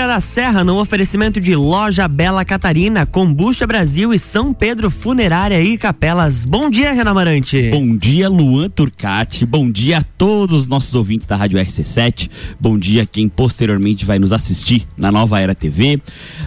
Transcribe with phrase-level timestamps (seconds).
[0.00, 5.76] Da Serra no oferecimento de Loja Bela Catarina, Combucha Brasil e São Pedro Funerária e
[5.76, 6.46] Capelas.
[6.46, 7.68] Bom dia, Renan Marante.
[7.70, 9.44] Bom dia, Luan Turcati.
[9.44, 12.30] Bom dia a todos os nossos ouvintes da Rádio RC7.
[12.58, 16.00] Bom dia a quem posteriormente vai nos assistir na Nova Era TV.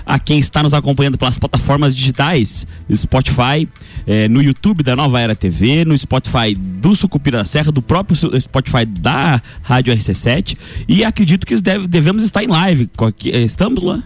[0.06, 3.70] A quem está nos acompanhando pelas plataformas digitais, Spotify,
[4.08, 8.18] eh, no YouTube da Nova Era TV, no Spotify do Sucupira da Serra, do próprio
[8.42, 10.58] Spotify da Rádio RC7.
[10.88, 12.90] E acredito que deve, devemos estar em live.
[13.44, 14.02] Estamos lá?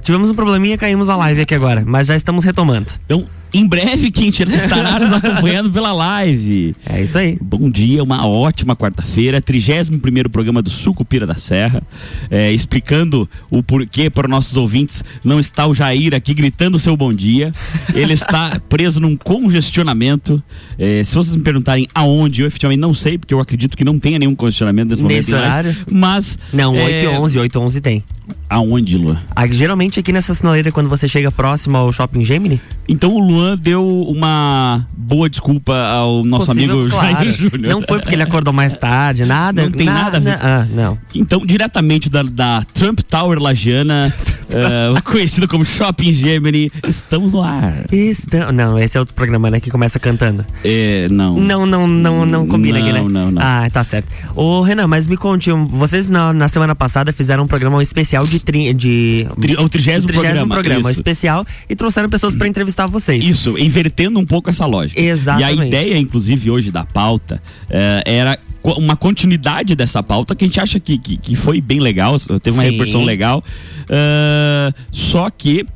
[0.00, 2.92] Tivemos um probleminha, caímos a live aqui agora, mas já estamos retomando.
[3.04, 6.74] Então, em breve, quem estará nos acompanhando pela live.
[6.86, 7.38] É isso aí.
[7.40, 11.82] Bom dia, uma ótima quarta-feira, 31 primeiro programa do Sucupira da Serra,
[12.30, 16.96] é, explicando o porquê para os nossos ouvintes não está o Jair aqui gritando seu
[16.96, 17.52] bom dia.
[17.94, 20.42] Ele está preso num congestionamento.
[20.78, 23.98] É, se vocês me perguntarem aonde, eu efetivamente não sei, porque eu acredito que não
[23.98, 25.16] tenha nenhum congestionamento nesse momento.
[25.18, 25.76] Nesse horário?
[25.90, 26.38] Mas.
[26.52, 26.84] Não, é...
[26.84, 28.04] 8 e 11, 8 e 11 tem.
[28.48, 29.20] Aonde, Luan?
[29.34, 32.60] Ah, geralmente aqui nessa sinaleira, quando você chega próximo ao Shopping Gemini.
[32.88, 37.12] Então o Luan deu uma boa desculpa ao nosso Possível, amigo claro.
[37.14, 37.70] Jair Júnior.
[37.70, 39.62] Não foi porque ele acordou mais tarde, nada.
[39.62, 40.40] Não tem nada, nada.
[40.42, 40.98] Ah, não.
[41.14, 44.12] Então, diretamente da, da Trump Tower Lagiana,
[44.50, 47.84] uh, conhecido como Shopping Gemini, estamos no ar.
[47.92, 48.50] Estão...
[48.50, 50.44] Não, esse é outro programa, né, que começa cantando.
[50.64, 51.36] É, não.
[51.36, 53.06] Não, não, não, não combina não, aqui, né?
[53.08, 53.40] Não, não.
[53.40, 54.08] Ah, tá certo.
[54.34, 58.40] Ô, Renan, mas me conte, vocês na, na semana passada fizeram um programa especial de...
[58.40, 60.48] Tri, de Tri, o trigésimo programa.
[60.48, 63.24] programa especial e trouxeram pessoas para entrevistar vocês.
[63.24, 65.00] Isso, invertendo um pouco essa lógica.
[65.00, 65.58] Exatamente.
[65.58, 70.46] E a ideia, inclusive, hoje da pauta uh, era uma continuidade dessa pauta que a
[70.46, 72.70] gente acha que, que, que foi bem legal, teve uma Sim.
[72.70, 73.42] repercussão legal.
[73.84, 75.66] Uh, só que eh,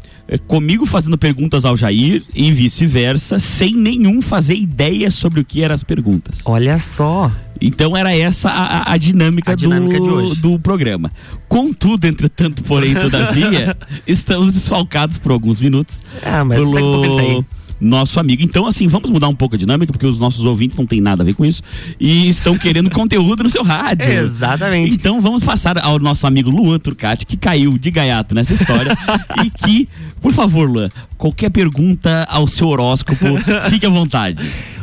[0.47, 5.75] comigo fazendo perguntas ao Jair e vice-versa, sem nenhum fazer ideia sobre o que eram
[5.75, 6.39] as perguntas.
[6.45, 7.31] Olha só.
[7.61, 11.11] Então era essa a, a dinâmica, a dinâmica do, do programa.
[11.49, 16.03] Contudo, entretanto, porém, todavia, estamos desfalcados por alguns minutos.
[16.23, 17.17] Ah, mas pelo...
[17.17, 17.45] tá aí
[17.81, 18.43] nosso amigo.
[18.43, 21.23] Então, assim, vamos mudar um pouco a dinâmica, porque os nossos ouvintes não têm nada
[21.23, 21.63] a ver com isso
[22.01, 24.07] e estão querendo conteúdo no seu rádio.
[24.07, 24.95] Exatamente.
[24.95, 28.95] Então, vamos passar ao nosso amigo Luan Turcati, que caiu de gaiato nessa história
[29.45, 29.89] e que,
[30.21, 33.27] por favor, Luan, qualquer pergunta ao seu horóscopo,
[33.71, 34.39] fique à vontade.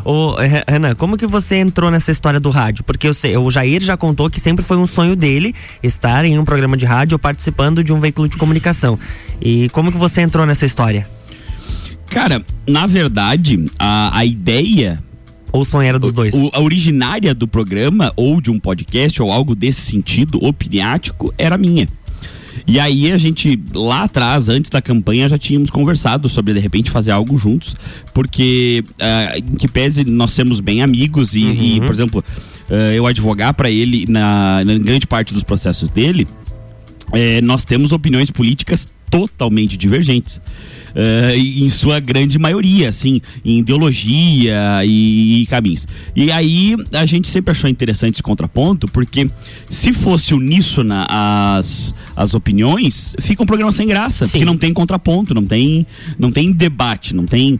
[0.05, 0.35] Ô,
[0.67, 2.83] Renan, como que você entrou nessa história do rádio?
[2.83, 6.37] Porque eu sei, o Jair já contou que sempre foi um sonho dele estar em
[6.37, 8.99] um programa de rádio ou participando de um veículo de comunicação.
[9.41, 11.07] E como que você entrou nessa história?
[12.13, 15.03] Cara, na verdade, a, a ideia
[15.51, 16.33] ou sonho era dos dois?
[16.33, 21.57] O, a originária do programa, ou de um podcast, ou algo desse sentido, opiniático, era
[21.57, 21.87] minha.
[22.67, 26.91] E aí a gente, lá atrás, antes da campanha, já tínhamos conversado sobre de repente
[26.91, 27.75] fazer algo juntos,
[28.13, 31.53] porque uh, em que pese nós somos bem amigos e, uhum.
[31.53, 32.23] e por exemplo,
[32.69, 36.27] uh, eu advogar para ele na, na, grande parte dos processos dele,
[37.11, 44.83] eh, nós temos opiniões políticas totalmente divergentes uh, em sua grande maioria, assim, em ideologia
[44.83, 45.85] e, e, caminhos.
[46.15, 49.29] E aí a gente sempre achou interessante esse contraponto, porque
[49.69, 54.31] se fosse uníssona as, as opiniões, fica um programa sem graça, Sim.
[54.31, 55.85] porque não tem contraponto, não tem,
[56.17, 57.59] não tem debate, não tem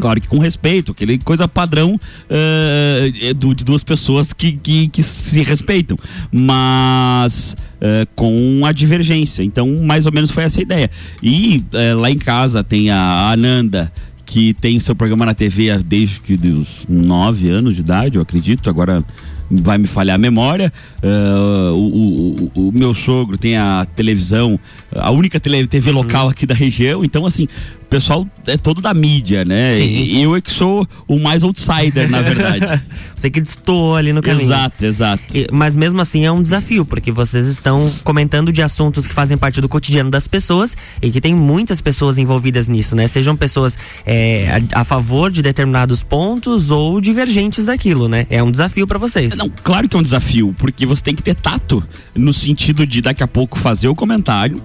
[0.00, 5.42] Claro que com respeito, aquele coisa padrão uh, de duas pessoas que, que, que se
[5.42, 5.96] respeitam.
[6.30, 9.42] Mas uh, com a divergência.
[9.42, 10.90] Então, mais ou menos foi essa a ideia.
[11.22, 13.92] E uh, lá em casa tem a Ananda,
[14.24, 18.68] que tem seu programa na TV desde que dos nove anos de idade, eu acredito.
[18.68, 19.04] Agora
[19.50, 20.72] vai me falhar a memória.
[21.02, 24.60] Uh, o, o, o, meu sogro tem a televisão,
[24.92, 25.96] a única TV uhum.
[25.96, 27.04] local aqui da região.
[27.04, 27.48] Então, assim,
[27.88, 29.72] pessoal é todo da mídia, né?
[29.72, 29.84] Sim.
[29.84, 32.82] E eu é que sou o mais outsider, na verdade.
[33.14, 34.44] Você que estou ali no caminho.
[34.44, 35.22] Exato, exato.
[35.34, 39.36] E, mas mesmo assim é um desafio, porque vocês estão comentando de assuntos que fazem
[39.36, 43.08] parte do cotidiano das pessoas e que tem muitas pessoas envolvidas nisso, né?
[43.08, 48.26] Sejam pessoas é, a, a, favor de determinados pontos ou divergentes daquilo, né?
[48.30, 49.34] É um desafio para vocês.
[49.36, 51.82] Não, claro que é um desafio, porque você tem que ter tato
[52.14, 54.62] no sentido de daqui a pouco fazer o comentário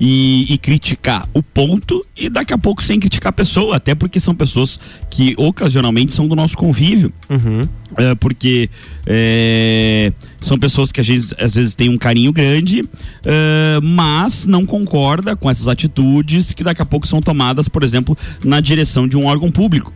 [0.00, 4.18] e, e, criticar o ponto e daqui a pouco sem criticar a pessoa, até porque
[4.18, 4.78] são pessoas
[5.10, 7.12] que ocasionalmente são do nosso convívio.
[7.28, 7.68] Uhum.
[7.96, 8.68] É, porque
[9.06, 12.82] é, são pessoas que às vezes, às vezes têm um carinho grande,
[13.24, 18.18] é, mas não concorda com essas atitudes que daqui a pouco são tomadas, por exemplo,
[18.44, 19.92] na direção de um órgão público.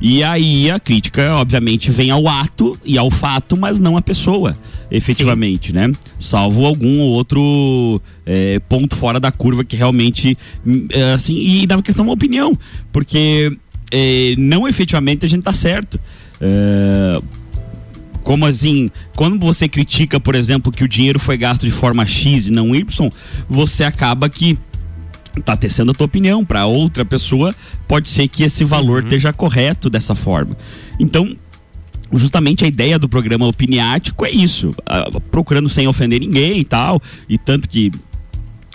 [0.00, 4.56] E aí a crítica, obviamente, vem ao ato e ao fato, mas não à pessoa,
[4.90, 5.74] efetivamente, Sim.
[5.74, 5.92] né?
[6.18, 10.36] Salvo algum outro é, ponto fora da curva que realmente,
[10.90, 12.56] é, assim, e na questão da opinião,
[12.92, 13.56] porque
[13.90, 15.98] é, não efetivamente a gente tá certo.
[16.40, 17.20] É,
[18.26, 22.48] como assim, quando você critica, por exemplo, que o dinheiro foi gasto de forma X
[22.48, 23.08] e não Y,
[23.48, 24.58] você acaba que
[25.42, 27.54] tá tecendo a tua opinião para outra pessoa,
[27.86, 29.06] pode ser que esse valor uhum.
[29.08, 30.56] esteja correto dessa forma.
[30.98, 31.36] Então,
[32.12, 37.00] justamente a ideia do programa opiniático é isso, uh, procurando sem ofender ninguém e tal,
[37.28, 37.90] e tanto que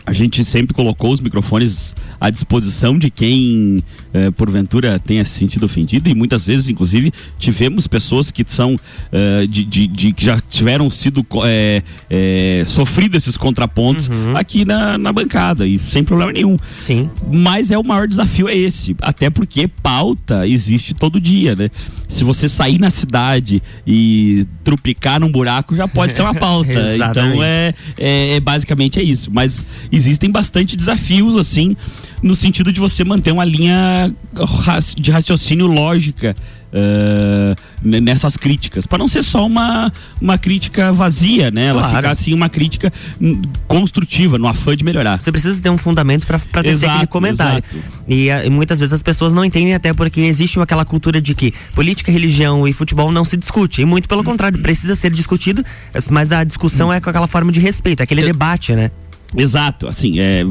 [0.05, 3.83] a gente sempre colocou os microfones à disposição de quem,
[4.13, 8.75] eh, porventura, tenha se sentido ofendido e muitas vezes, inclusive, tivemos pessoas que são
[9.11, 14.35] eh, de, de, de, que já tiveram sido eh, eh sofrido esses contrapontos uhum.
[14.35, 16.57] aqui na, na bancada e sem problema nenhum.
[16.75, 17.09] Sim.
[17.31, 21.69] Mas é o maior desafio é esse, até porque pauta existe todo dia, né?
[22.07, 26.71] Se você sair na cidade e trupicar num buraco, já pode ser uma pauta.
[26.95, 29.31] então é, é, é basicamente é isso.
[29.31, 31.75] Mas existem bastante desafios, assim,
[32.21, 34.13] no sentido de você manter uma linha
[34.95, 36.35] de raciocínio lógica
[36.71, 41.67] uh, nessas críticas, para não ser só uma, uma crítica vazia, né?
[41.67, 45.21] Ela ficar assim uma crítica hum, construtiva, no afã de melhorar.
[45.21, 47.63] Você precisa ter um fundamento para ter aquele comentário.
[48.07, 51.53] E, e, muitas vezes as pessoas não entendem até porque existe aquela cultura de que
[51.73, 53.81] política, religião e futebol não se discute.
[53.81, 55.63] E muito pelo contrário, precisa ser discutido,
[56.09, 58.91] mas a discussão é com aquela forma de respeito, aquele debate, né?
[59.35, 60.45] Exato, assim, é,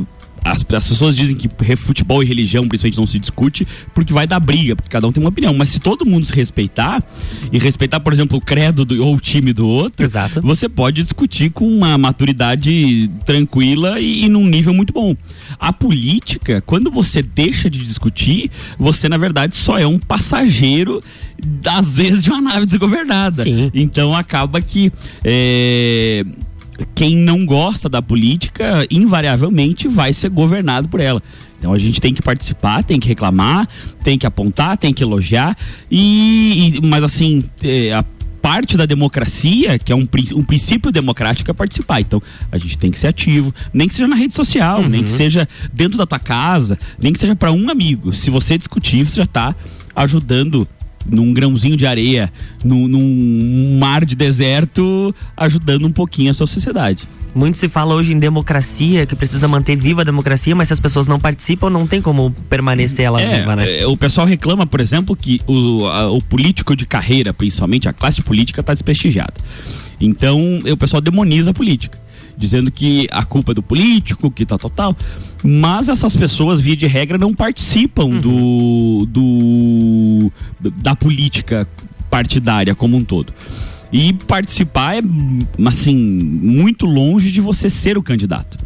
[0.44, 4.40] as, as, pessoas dizem que futebol e religião principalmente não se discute porque vai dar
[4.40, 5.54] briga, porque cada um tem uma opinião.
[5.54, 7.02] Mas se todo mundo se respeitar
[7.52, 10.40] e respeitar, por exemplo, o credo do, ou o time do outro, Exato.
[10.40, 15.14] você pode discutir com uma maturidade tranquila e, e num nível muito bom.
[15.58, 21.02] A política, quando você deixa de discutir, você na verdade só é um passageiro
[21.66, 23.42] às vezes de uma nave desgovernada.
[23.42, 23.70] Sim.
[23.74, 24.92] Então acaba que
[25.24, 26.24] é,
[26.94, 31.22] quem não gosta da política, invariavelmente vai ser governado por ela.
[31.58, 33.68] Então a gente tem que participar, tem que reclamar,
[34.02, 35.56] tem que apontar, tem que elogiar.
[35.90, 38.04] E, e mas assim, é, a
[38.40, 42.00] parte da democracia, que é um, um princípio democrático, é participar.
[42.00, 44.88] Então, a gente tem que ser ativo, nem que seja na rede social, uhum.
[44.88, 48.12] nem que seja dentro da tua casa, nem que seja para um amigo.
[48.12, 49.54] Se você discutir, você já está
[49.94, 50.66] ajudando
[51.08, 52.32] num grãozinho de areia,
[52.64, 57.06] num, num mar de deserto, ajudando um pouquinho a sua sociedade.
[57.35, 60.81] Muito se fala hoje em democracia, que precisa manter viva a democracia, mas se as
[60.81, 63.81] pessoas não participam, não tem como permanecer ela é, viva, né?
[63.81, 67.93] É, o pessoal reclama, por exemplo, que o, a, o político de carreira, principalmente a
[67.93, 69.35] classe política, está desprestigiada.
[70.00, 71.99] Então, o pessoal demoniza a política
[72.40, 74.96] dizendo que a culpa é do político, que tal, tal, tal.
[75.44, 78.20] Mas essas pessoas, via de regra, não participam uhum.
[78.20, 80.32] do, do
[80.82, 81.69] da política
[82.10, 83.32] partidária como um todo.
[83.92, 85.02] E participar é,
[85.66, 88.58] assim, muito longe de você ser o candidato.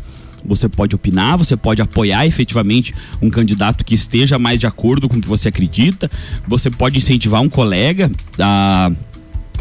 [0.45, 5.17] Você pode opinar, você pode apoiar efetivamente um candidato que esteja mais de acordo com
[5.17, 6.11] o que você acredita,
[6.47, 8.93] você pode incentivar um colega a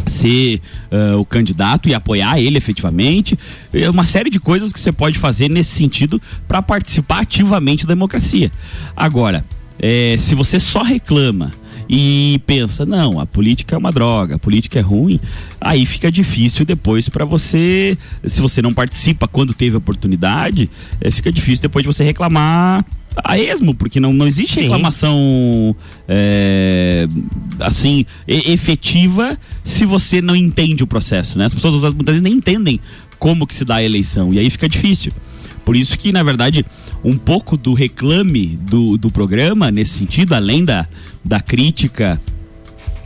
[0.05, 0.61] ser
[0.91, 3.37] uh, o candidato e apoiar ele efetivamente.
[3.73, 7.93] É uma série de coisas que você pode fazer nesse sentido para participar ativamente da
[7.93, 8.51] democracia.
[8.95, 9.45] Agora,
[9.79, 11.51] é, se você só reclama
[11.89, 15.19] e pensa, não, a política é uma droga, a política é ruim,
[15.59, 20.69] aí fica difícil depois para você, se você não participa quando teve oportunidade,
[21.01, 22.85] é, fica difícil depois de você reclamar
[23.23, 24.61] a esmo, porque não, não existe Sim.
[24.61, 25.75] reclamação
[26.07, 27.07] é,
[27.59, 31.45] assim efetiva se você não entende o processo, né?
[31.45, 32.79] As pessoas muitas vezes nem entendem
[33.19, 35.11] como que se dá a eleição e aí fica difícil.
[35.65, 36.65] Por isso que, na verdade,
[37.03, 40.87] um pouco do reclame do, do programa, nesse sentido, além da,
[41.23, 42.19] da crítica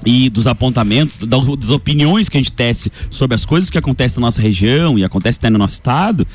[0.08, 4.28] e dos apontamentos, das opiniões que a gente tece sobre as coisas que acontecem na
[4.28, 6.26] nossa região e acontecem até no nosso estado,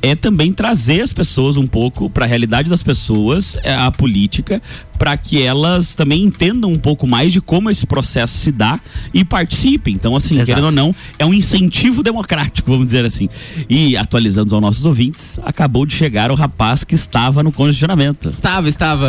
[0.00, 4.62] é também trazer as pessoas um pouco para a realidade das pessoas, é, a política,
[4.98, 8.78] para que elas também entendam um pouco mais de como esse processo se dá
[9.12, 9.94] e participem.
[9.94, 10.46] Então, assim, Exato.
[10.46, 13.28] querendo ou não, é um incentivo democrático, vamos dizer assim.
[13.68, 18.28] E atualizando aos nossos ouvintes, acabou de chegar o rapaz que estava no congestionamento.
[18.28, 19.08] Estava, estava,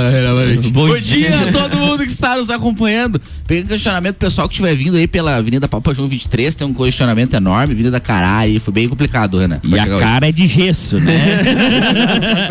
[0.72, 3.22] Bom, Bom dia a todo mundo que está nos acompanhando.
[3.46, 7.36] Pega questionamento pessoal que estiver vindo aí pela Avenida Papa João 23, tem um congestionamento
[7.36, 9.62] enorme, Avenida aí, foi bem complicado, Ana.
[9.64, 10.30] E a cara hoje.
[10.30, 11.14] é de gesso, né?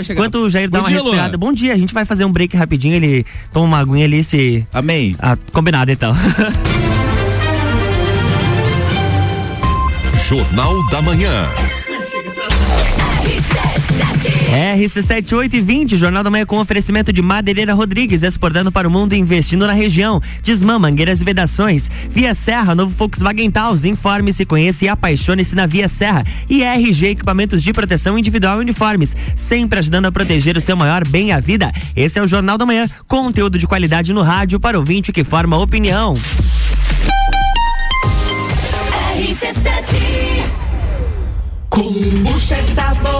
[0.09, 1.39] Enquanto o Jair Bom dá uma dia, respirada.
[1.39, 4.67] Bom dia, a gente vai fazer um break rapidinho, ele toma uma aguinha ali se.
[4.73, 5.17] Amém.
[5.19, 6.15] Ah, combinado então.
[10.29, 11.49] Jornal da Manhã.
[14.51, 19.65] RC7820, Jornal da Manhã com oferecimento de Madeireira Rodrigues, exportando para o mundo e investindo
[19.65, 20.21] na região.
[20.43, 21.89] Desmã, Mangueiras e Vedações.
[22.11, 23.85] Via Serra, novo Volkswagen Taos.
[23.85, 26.25] Informe-se, conheça e apaixone-se na Via Serra.
[26.49, 31.07] E RG Equipamentos de Proteção Individual e Uniformes, sempre ajudando a proteger o seu maior
[31.07, 31.71] bem, a vida.
[31.95, 35.57] Esse é o Jornal da Manhã, conteúdo de qualidade no rádio para ouvinte que forma
[35.59, 36.15] opinião.
[41.69, 43.20] Kombucha é saborosa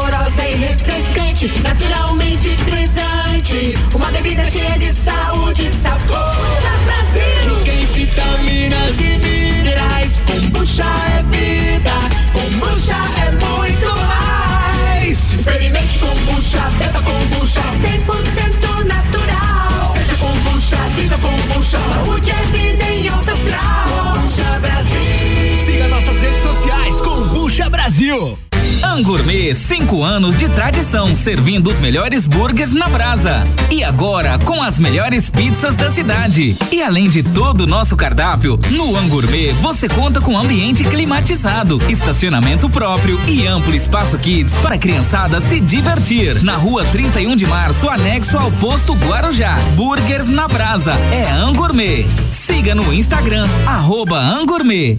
[0.57, 3.75] refrescante, naturalmente frisante.
[3.95, 6.01] Uma bebida cheia de saúde sabor.
[6.07, 7.65] Kombucha Brasil.
[7.65, 10.21] Tem vitaminas e minerais.
[10.27, 10.85] Kombucha
[11.19, 11.93] é vida.
[12.33, 15.33] Kombucha é muito mais.
[15.33, 17.61] Experimente kombucha, beba kombucha.
[17.61, 19.95] 100% natural.
[19.95, 21.79] Seja kombucha, viva kombucha.
[21.79, 24.15] Saúde é vida em alta astral.
[24.15, 25.65] Kombucha Brasil.
[25.65, 27.01] Siga nossas redes sociais.
[27.01, 28.50] Kombucha Brasil.
[28.83, 33.45] Angourmet, 5 anos de tradição, servindo os melhores burgers na brasa.
[33.71, 36.57] E agora, com as melhores pizzas da cidade.
[36.73, 42.69] E além de todo o nosso cardápio, no Angourmet você conta com ambiente climatizado, estacionamento
[42.69, 46.43] próprio e amplo espaço kids para criançada se divertir.
[46.43, 49.57] Na rua 31 de março, anexo ao posto Guarujá.
[49.77, 50.93] Burgers na brasa.
[51.13, 52.07] É Angourmet.
[52.47, 54.99] Siga no Instagram, arroba Angourmet.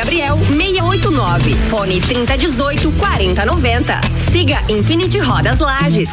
[0.00, 1.54] Gabriel 689.
[1.68, 4.00] Fone 3018 4090.
[4.32, 6.08] Siga Infinity Rodas Lages.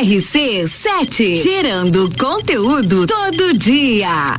[0.00, 4.38] RC7, gerando conteúdo todo dia.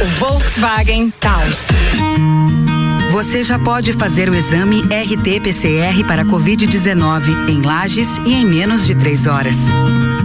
[0.00, 1.68] o Volkswagen Taos.
[3.10, 8.94] Você já pode fazer o exame RT-PCR para Covid-19 em Lages e em menos de
[8.94, 9.56] três horas.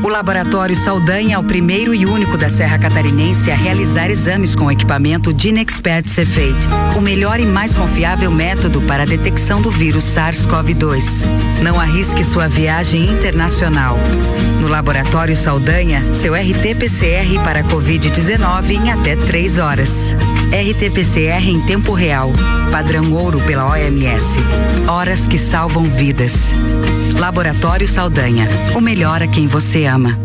[0.04, 4.66] O Laboratório Saldanha é o primeiro e único da Serra Catarinense a realizar exames com
[4.66, 10.04] o equipamento Dinexpert Cefate, o melhor e mais confiável método para a detecção do vírus
[10.04, 11.26] SARS-CoV-2.
[11.62, 13.98] Não arrisque sua viagem internacional.
[14.60, 20.18] No Laboratório Saldanha, seu RT-PCR para Covid-19 em até três horas.
[20.54, 22.32] RT-PCR em tempo real.
[22.70, 24.40] Padrão ouro pela OMS.
[24.88, 26.54] Horas que salvam vidas.
[27.18, 28.48] Laboratório Saldanha.
[28.76, 30.16] O melhor a quem você ama.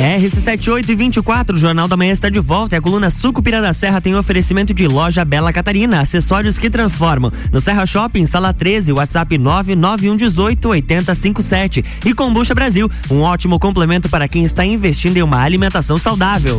[0.00, 3.74] RC78 e 24, o Jornal da Manhã está de volta e a coluna Sucupira da
[3.74, 7.30] Serra tem oferecimento de loja Bela Catarina, acessórios que transformam.
[7.52, 11.84] No Serra Shopping, sala 13, WhatsApp 99118 8057.
[12.06, 16.56] E Combucha Brasil, um ótimo complemento para quem está investindo em uma alimentação saudável.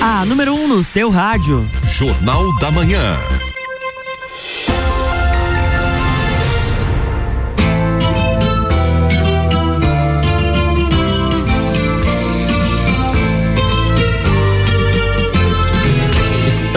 [0.00, 1.68] A número 1 um no seu rádio.
[1.84, 3.16] Jornal da Manhã.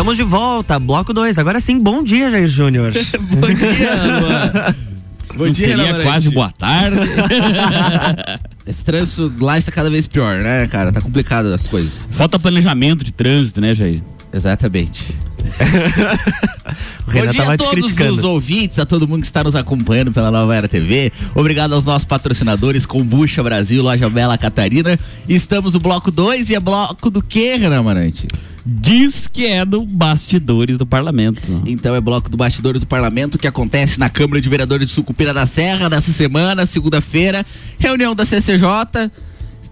[0.02, 1.38] Estamos de volta, bloco 2.
[1.38, 2.92] Agora sim, bom dia, Jair Júnior.
[3.32, 4.76] bom dia, Luan.
[5.36, 6.98] Bom Não dia, seria quase boa tarde.
[8.66, 10.92] Esse trânsito lá está cada vez pior, né, cara?
[10.92, 12.06] Tá complicado as coisas.
[12.12, 14.02] Falta planejamento de trânsito, né, Jair?
[14.34, 15.16] Exatamente.
[17.06, 20.32] Bom dia tava a todos os ouvintes, a todo mundo que está nos acompanhando pela
[20.32, 21.12] Nova Era TV.
[21.36, 24.98] Obrigado aos nossos patrocinadores, Combucha Brasil, Loja Bela Catarina.
[25.28, 28.28] Estamos no bloco 2 e é bloco do quê, Renan Marante?
[28.66, 31.64] Diz que é do bastidores do parlamento.
[31.66, 35.34] Então é bloco do Bastidores do Parlamento que acontece na Câmara de Vereadores de Sucupira
[35.34, 37.44] da Serra nessa semana, segunda-feira.
[37.80, 39.12] Reunião da CCJ,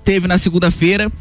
[0.03, 1.11] teve na segunda-feira.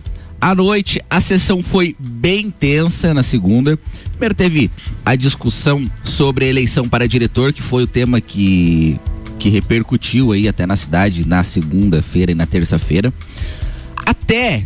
[0.41, 3.79] À noite, a sessão foi bem tensa na segunda.
[4.13, 4.71] Primeiro teve
[5.05, 8.99] a discussão sobre a eleição para diretor, que foi o tema que,
[9.39, 13.13] que repercutiu aí até na cidade na segunda-feira e na terça-feira.
[14.07, 14.65] Até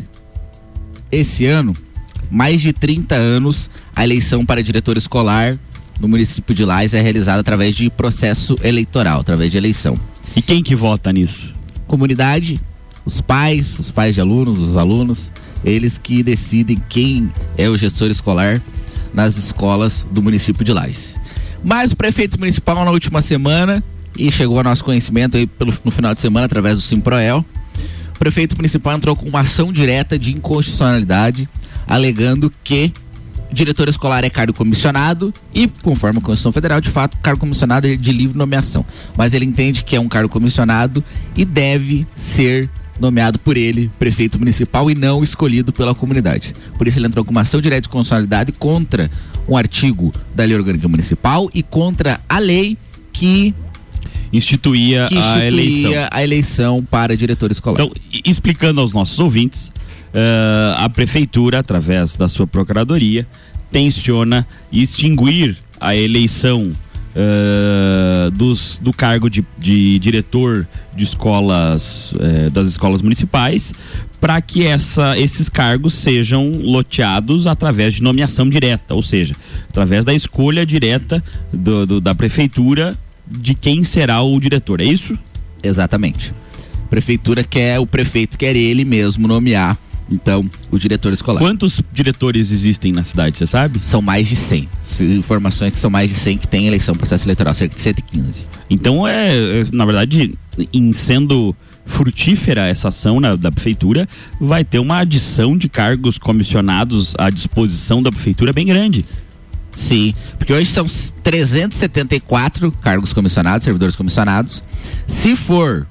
[1.11, 1.75] esse ano,
[2.33, 5.59] mais de 30 anos, a eleição para diretor escolar
[6.01, 10.01] no município de Lais é realizada através de processo eleitoral, através de eleição.
[10.35, 11.55] E quem que vota nisso?
[11.87, 12.59] Comunidade,
[13.05, 15.31] os pais, os pais de alunos, os alunos,
[15.63, 18.63] eles que decidem quem é o gestor escolar
[19.13, 21.15] nas escolas do município de Lais.
[21.63, 23.85] Mas o prefeito municipal na última semana,
[24.17, 27.45] e chegou a nosso conhecimento aí pelo, no final de semana através do Simproel,
[28.15, 31.47] o prefeito municipal entrou com uma ação direta de inconstitucionalidade,
[31.87, 32.93] alegando que
[33.53, 37.97] diretor escolar é cargo comissionado e, conforme a Constituição Federal, de fato, cargo comissionado é
[37.97, 38.85] de livre nomeação.
[39.17, 41.05] Mas ele entende que é um cargo comissionado
[41.37, 46.55] e deve ser nomeado por ele, prefeito municipal, e não escolhido pela comunidade.
[46.79, 49.11] Por isso ele entrou com uma ação direta de constitucionalidade contra
[49.49, 52.79] um artigo da Lei Orgânica Municipal e contra a lei
[53.13, 53.55] que
[54.33, 55.75] instituía, que a eleição.
[55.75, 57.83] instituía a eleição para diretor escolar.
[57.83, 57.93] Então,
[58.25, 59.71] explicando aos nossos ouvintes,
[60.15, 63.27] eh, a prefeitura, através da sua procuradoria,
[63.71, 66.73] tenciona extinguir a eleição
[67.15, 73.73] eh, dos, do cargo de, de diretor de escolas eh, das escolas municipais
[74.21, 79.35] para que essa, esses cargos sejam loteados através de nomeação direta, ou seja,
[79.69, 84.81] através da escolha direta do- do- da prefeitura de quem será o diretor.
[84.81, 85.19] É isso?
[85.63, 86.33] Exatamente.
[86.89, 89.77] Prefeitura quer, o prefeito quer ele mesmo nomear,
[90.11, 91.39] então, o diretor escolar.
[91.41, 93.79] Quantos diretores existem na cidade, você sabe?
[93.85, 94.69] São mais de 100.
[94.85, 98.45] Se- Informações que são mais de 100 que tem eleição, processo eleitoral, cerca de 115.
[98.69, 100.35] Então é, é, na verdade,
[100.73, 101.55] em sendo
[101.87, 104.09] frutífera essa ação na- da prefeitura,
[104.41, 109.05] vai ter uma adição de cargos comissionados à disposição da prefeitura bem grande.
[109.75, 110.85] Sim, porque hoje são
[111.23, 114.63] 374 cargos comissionados, servidores comissionados.
[115.07, 115.87] Se for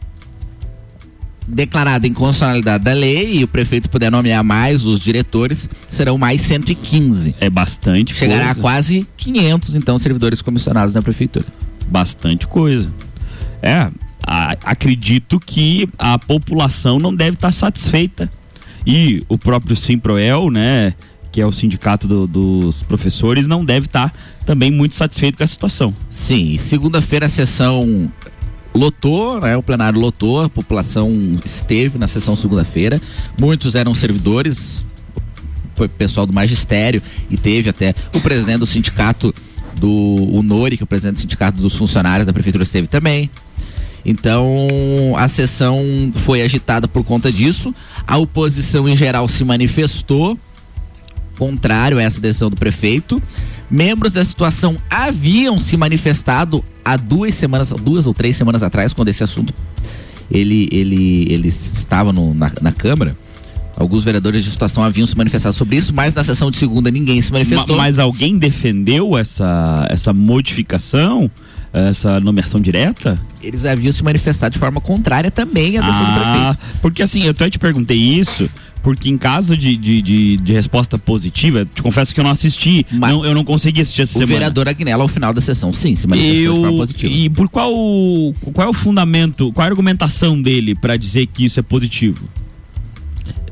[1.47, 6.41] declarado em constitucionalidade da lei e o prefeito puder nomear mais os diretores, serão mais
[6.41, 7.35] 115.
[7.39, 8.59] É bastante Chegará coisa.
[8.59, 11.45] a quase 500, então, servidores comissionados na prefeitura.
[11.87, 12.91] Bastante coisa.
[13.61, 13.89] É,
[14.23, 18.29] a- acredito que a população não deve estar satisfeita.
[18.85, 20.93] E o próprio Simproel, né,
[21.31, 24.13] que é o sindicato do- dos professores, não deve estar
[24.45, 25.93] também muito satisfeito com a situação.
[26.09, 28.11] Sim, segunda-feira a sessão
[28.73, 29.55] lotou, né?
[29.57, 33.01] O plenário lotou, a população esteve na sessão segunda-feira.
[33.39, 34.85] Muitos eram servidores,
[35.97, 39.33] pessoal do magistério e teve até o presidente do sindicato
[39.75, 43.29] do Nori, que é o presidente do sindicato dos funcionários da prefeitura esteve também.
[44.05, 44.67] Então,
[45.17, 47.73] a sessão foi agitada por conta disso.
[48.07, 50.37] A oposição em geral se manifestou
[51.37, 53.21] contrário a essa decisão do prefeito.
[53.69, 59.09] Membros da situação haviam se manifestado há duas semanas, duas ou três semanas atrás, quando
[59.09, 59.53] esse assunto
[60.29, 63.15] ele, ele, ele estava no- na, na Câmara.
[63.77, 67.21] Alguns vereadores de situação haviam se manifestado sobre isso, mas na sessão de segunda ninguém
[67.21, 67.75] se manifestou.
[67.75, 71.31] Ma- Mas alguém defendeu essa, essa modificação,
[71.73, 73.19] essa nomeação direta?
[73.41, 76.79] Eles haviam se manifestado de forma contrária também à decisão do Ah, prefeito.
[76.81, 78.49] porque assim, eu até te perguntei isso,
[78.83, 82.85] porque em caso de, de, de, de resposta positiva, te confesso que eu não assisti,
[82.91, 84.33] não, eu não consegui assistir essa O semana.
[84.33, 87.13] vereador Agnello, ao final da sessão, sim, se manifestou de forma Eu, positiva.
[87.13, 87.71] e por qual
[88.53, 92.27] qual é o fundamento, qual é a argumentação dele pra dizer que isso é positivo?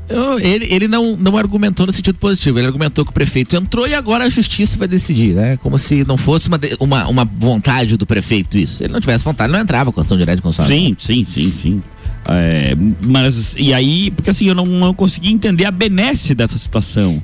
[0.08, 3.86] Eu- ele ele não, não argumentou no sentido positivo, ele argumentou que o prefeito entrou
[3.86, 5.56] e agora a justiça vai decidir, né?
[5.58, 8.78] Como se não fosse uma, uma, uma vontade do prefeito isso.
[8.78, 10.74] Se ele não tivesse vontade, ele não entrava com ação direta de consórcio.
[10.74, 11.82] Sim, sim, sim, sim.
[12.28, 17.22] É, mas e aí, porque assim, eu não, não consegui entender a benesse dessa situação.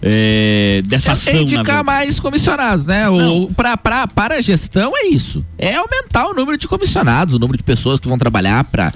[0.00, 1.32] É, dessa ação.
[1.32, 3.08] É na indicar mais comissionados, né?
[3.08, 5.44] O, pra, pra, para a gestão é isso.
[5.58, 8.92] É aumentar o número de comissionados, o número de pessoas que vão trabalhar para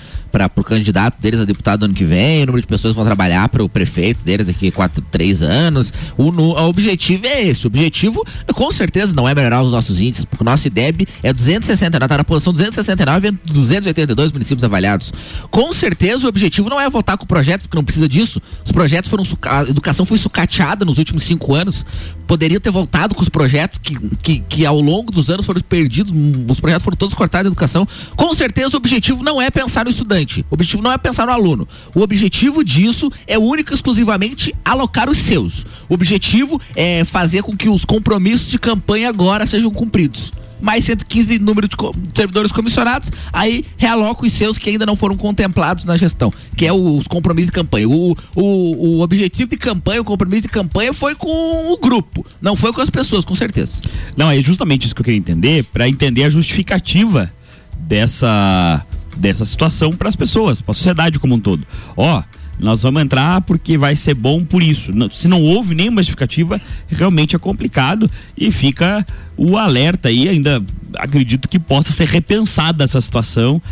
[0.56, 3.62] o candidato deles a deputado ano que vem, o número de pessoas vão trabalhar para
[3.62, 5.92] o prefeito deles daqui quatro, três anos.
[6.16, 7.66] O, o objetivo é esse.
[7.66, 11.32] O objetivo, com certeza, não é melhorar os nossos índices, porque o nosso IDEB é
[11.32, 15.12] 269, tá na posição 269 entre 282 municípios avaliados.
[15.50, 18.40] Com certeza, o objetivo não é voltar com o projeto, porque não precisa disso.
[18.64, 19.24] Os projetos foram.
[19.46, 21.84] A educação foi sucateada nos últimos cinco anos.
[22.26, 26.12] Poderia ter voltado com os projetos que, que, que ao longo dos anos foram perdidos.
[26.48, 27.86] Os projetos foram todos cortados da educação.
[28.14, 30.19] Com certeza, o objetivo não é pensar no estudante.
[30.50, 31.68] O objetivo não é pensar no aluno.
[31.94, 35.64] O objetivo disso é único e exclusivamente alocar os seus.
[35.88, 41.38] O objetivo é fazer com que os compromissos de campanha agora sejam cumpridos mais 115
[41.38, 41.74] número de
[42.14, 46.72] servidores comissionados, aí realoca os seus que ainda não foram contemplados na gestão, que é
[46.72, 47.88] os compromissos de campanha.
[47.88, 52.54] O, o, o objetivo de campanha, o compromisso de campanha foi com o grupo, não
[52.54, 53.80] foi com as pessoas, com certeza.
[54.16, 57.32] Não, é justamente isso que eu queria entender, pra entender a justificativa
[57.78, 58.84] dessa
[59.16, 61.66] dessa situação para as pessoas, para a sociedade como um todo.
[61.96, 62.22] Ó,
[62.58, 64.92] nós vamos entrar porque vai ser bom por isso.
[65.12, 69.04] Se não houve nenhuma justificativa, realmente é complicado e fica
[69.36, 70.62] o alerta aí, ainda
[70.98, 73.62] acredito que possa ser repensada essa situação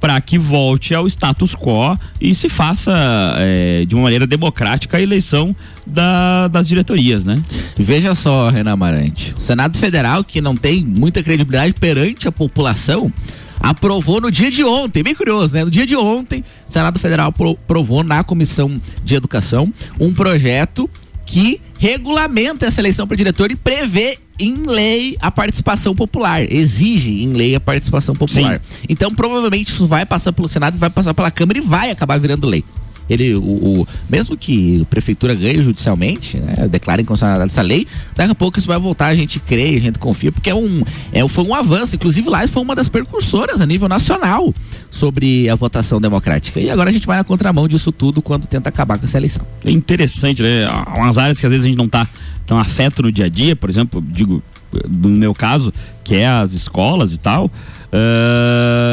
[0.00, 2.92] para que volte ao status quo e se faça
[3.38, 7.42] eh, de uma maneira democrática a eleição da- das diretorias, né?
[7.76, 9.34] Veja só, Renan Amarante.
[9.36, 13.12] O Senado Federal, que não tem muita credibilidade perante a população,
[13.60, 15.64] aprovou no dia de ontem, bem curioso, né?
[15.64, 20.88] No dia de ontem, o Senado Federal apro- aprovou na Comissão de Educação um projeto
[21.26, 27.32] que regulamenta essa eleição para diretor e prevê em lei a participação popular, exige em
[27.32, 28.62] lei a participação popular.
[28.88, 32.46] Então, provavelmente isso vai passar pelo Senado, vai passar pela Câmara e vai acabar virando
[32.46, 32.64] lei.
[33.08, 33.40] Ele, o,
[33.82, 38.58] o- mesmo que a prefeitura ganhe judicialmente, né, declare inconstitucionalidade dessa lei, daqui a pouco
[38.58, 41.54] isso vai voltar, a gente crê, a gente confia, porque é um, é, foi um
[41.54, 41.96] avanço.
[41.96, 44.52] Inclusive lá foi uma das percursoras a nível nacional
[44.90, 46.60] sobre a votação democrática.
[46.60, 49.42] E agora a gente vai na contramão disso tudo quando tenta acabar com essa eleição.
[49.64, 50.66] É interessante, né?
[50.96, 52.06] Umas áreas que às vezes a gente não tá
[52.46, 54.42] tão afeto no dia a dia, por exemplo, digo,
[54.88, 55.72] no meu caso,
[56.04, 57.50] que é as escolas e tal,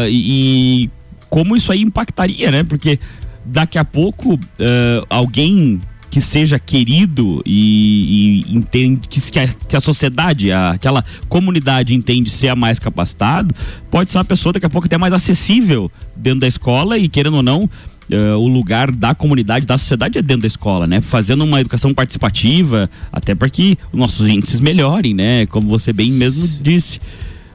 [0.10, 0.90] e, e
[1.30, 2.64] como isso aí impactaria, né?
[2.64, 3.00] Porque
[3.46, 5.80] daqui a pouco ah, alguém
[6.10, 11.94] que seja querido e, e entende que, que a, que a sociedade, a- aquela comunidade
[11.94, 13.54] entende ser a mais capacitado,
[13.92, 17.36] pode ser uma pessoa daqui a pouco até mais acessível dentro da escola e querendo
[17.36, 17.70] ou não
[18.10, 21.02] eh, o lugar da comunidade, da sociedade é dentro da escola, né?
[21.02, 25.46] Fazendo uma educação participativa, até para que os nossos índices melhorem, né?
[25.48, 26.98] Como você bem mesmo disse.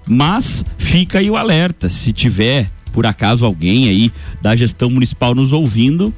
[0.07, 5.53] Mas fica aí o alerta, se tiver por acaso alguém aí da gestão municipal nos
[5.53, 6.13] ouvindo,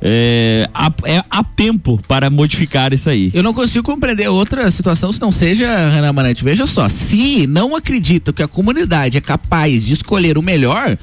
[0.00, 3.30] é, há, é, há tempo para modificar isso aí.
[3.34, 6.44] Eu não consigo compreender outra situação se não seja, Renan Manete.
[6.44, 10.96] Veja só, se não acreditam que a comunidade é capaz de escolher o melhor,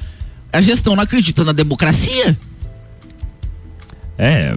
[0.52, 2.38] a gestão não acredita na democracia.
[4.18, 4.56] É,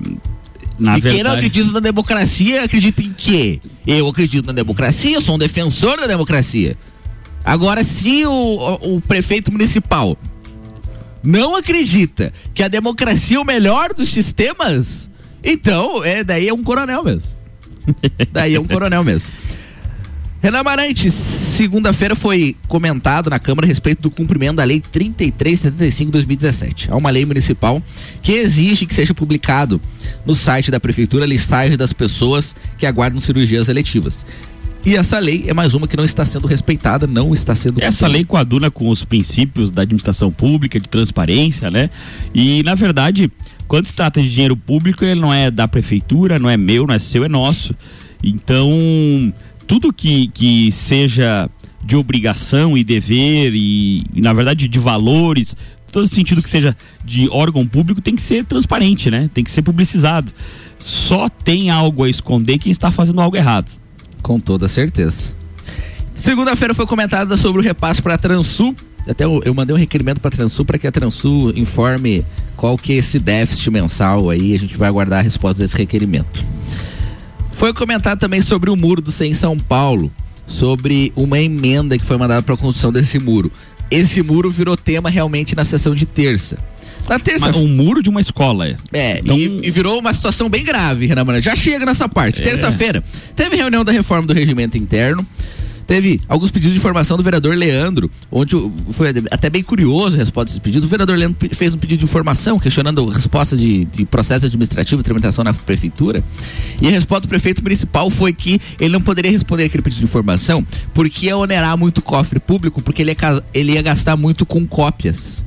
[0.78, 1.38] na e quem não verdade.
[1.38, 3.60] acredita na democracia, acredita em quê?
[3.86, 6.78] Eu acredito na democracia, eu sou um defensor da democracia.
[7.44, 10.18] Agora, se o- o prefeito municipal
[11.24, 15.10] não acredita que a democracia é o melhor dos sistemas,
[15.44, 17.30] então, é, daí é um coronel mesmo.
[18.32, 19.32] daí é um coronel mesmo.
[20.42, 26.88] Renan Amarante, segunda-feira foi comentado na Câmara a respeito do cumprimento da Lei 3375-2017.
[26.90, 27.84] É uma lei municipal
[28.22, 29.82] que exige que seja publicado
[30.26, 34.26] no site da Prefeitura a listagem das pessoas que aguardam cirurgias eletivas.
[34.90, 38.08] E essa lei é mais uma que não está sendo respeitada, não está sendo Essa
[38.08, 41.92] lei coaduna com os princípios da administração pública, de transparência, né?
[42.34, 43.32] E, na verdade,
[43.68, 46.96] quando se trata de dinheiro público, ele não é da prefeitura, não é meu, não
[46.96, 47.76] é seu, é nosso.
[48.24, 49.32] Então,
[49.68, 51.48] tudo que, que seja
[51.86, 55.56] de obrigação e dever e, e, na verdade, de valores,
[55.92, 56.76] todo sentido que seja
[57.06, 59.30] de órgão público tem que ser transparente, né?
[59.36, 60.32] Tem que ser publicizado.
[60.80, 63.79] Só tem algo a esconder quem está fazendo algo errado.
[64.22, 65.32] Com toda certeza.
[66.16, 68.76] Segunda-feira foi comentada sobre o repasse para a Transul.
[69.08, 72.26] Até eu, eu mandei um requerimento para a Transul para que a Transul informe
[72.58, 74.54] qual que é esse déficit mensal aí.
[74.54, 76.44] A gente vai aguardar a resposta desse requerimento.
[77.54, 80.12] Foi comentado também sobre o muro do CEM em São Paulo,
[80.46, 83.52] sobre uma emenda que foi mandada para a construção desse muro.
[83.92, 86.58] Esse muro virou tema realmente na sessão de terça.
[87.08, 88.76] Na terça um muro de uma escola, é.
[88.94, 91.42] é, Então- e, e virou uma situação bem grave, Renan Moreira.
[91.44, 92.42] Já chega nessa parte.
[92.42, 92.46] É.
[92.46, 93.04] Terça-feira,
[93.36, 95.26] teve reunião da reforma do regimento interno.
[95.88, 98.56] Teve alguns pedidos de informação do vereador Leandro, onde
[98.92, 100.86] foi até bem curioso a resposta desses pedidos.
[100.86, 105.02] O vereador Leandro fez um pedido de informação questionando a resposta de, de processo administrativo
[105.02, 106.24] e tramitação na prefeitura.
[106.80, 110.06] E a resposta do prefeito municipal foi que ele não poderia responder aquele pedido de
[110.06, 114.46] informação porque ia onerar muito o cofre público, porque ele ia, ele ia gastar muito
[114.46, 115.44] com cópias.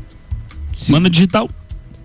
[0.91, 1.49] Manda digital.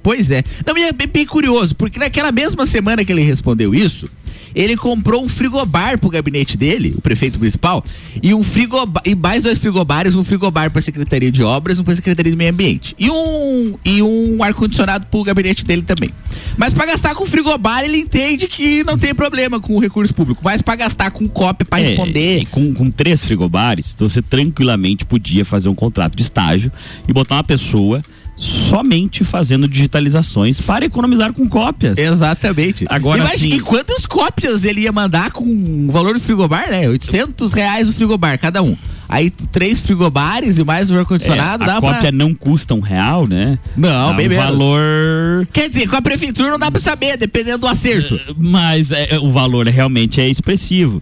[0.04, 0.44] Pois é.
[0.66, 4.08] Não, e é bem, bem curioso, porque naquela mesma semana que ele respondeu isso,
[4.56, 7.84] ele comprou um frigobar pro gabinete dele, o prefeito municipal,
[8.24, 11.94] e um frigobar, e mais dois frigobares, um frigobar pra Secretaria de Obras, um pra
[11.94, 12.96] Secretaria do Meio Ambiente.
[12.98, 16.10] E um e um ar condicionado pro gabinete dele também.
[16.58, 20.42] Mas pra gastar com frigobar, ele entende que não tem problema com o recurso público,
[20.44, 25.06] mas pra gastar com cópia pra É, responder, e com, com três frigobares, você tranquilamente
[25.06, 26.72] podia fazer um contrato de estágio
[27.08, 28.02] e botar uma pessoa
[28.38, 31.98] somente fazendo digitalizações para economizar com cópias.
[31.98, 32.86] Exatamente.
[32.88, 33.58] Agora Imagina, sim.
[33.58, 36.88] E quantas cópias ele ia mandar com o valor do frigobar, né?
[36.88, 38.78] 800 reais o frigobar, cada um.
[39.10, 42.12] Aí três frigobares e mais o ar-condicionado, É, dá a cópia pra...
[42.12, 43.58] não custa um real, né?
[43.76, 44.46] Não, Dá bem um menos.
[44.46, 45.48] valor.
[45.52, 48.20] Quer dizer, com a prefeitura não dá pra saber, dependendo do acerto.
[48.38, 51.02] Mas é, o valor é- realmente é expressivo.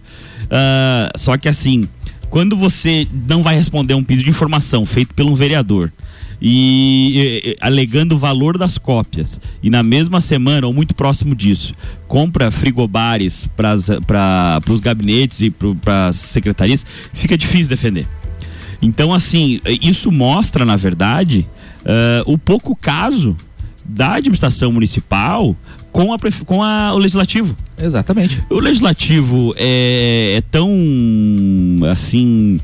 [0.50, 1.88] Ah, só que assim,
[2.30, 5.92] quando você não vai responder um pedido de informação feito por um vereador
[6.40, 11.74] e, e, alegando o valor das cópias e na mesma semana ou muito próximo disso
[12.06, 18.06] compra frigobares para os gabinetes e para as secretarias, fica difícil defender.
[18.80, 21.46] Então, assim, isso mostra, na verdade,
[21.80, 23.34] uh, o pouco caso
[23.84, 25.56] da administração municipal
[25.92, 27.56] com, a, com a, o legislativo.
[27.78, 28.42] Exatamente.
[28.50, 30.76] O legislativo é, é tão
[31.90, 32.58] assim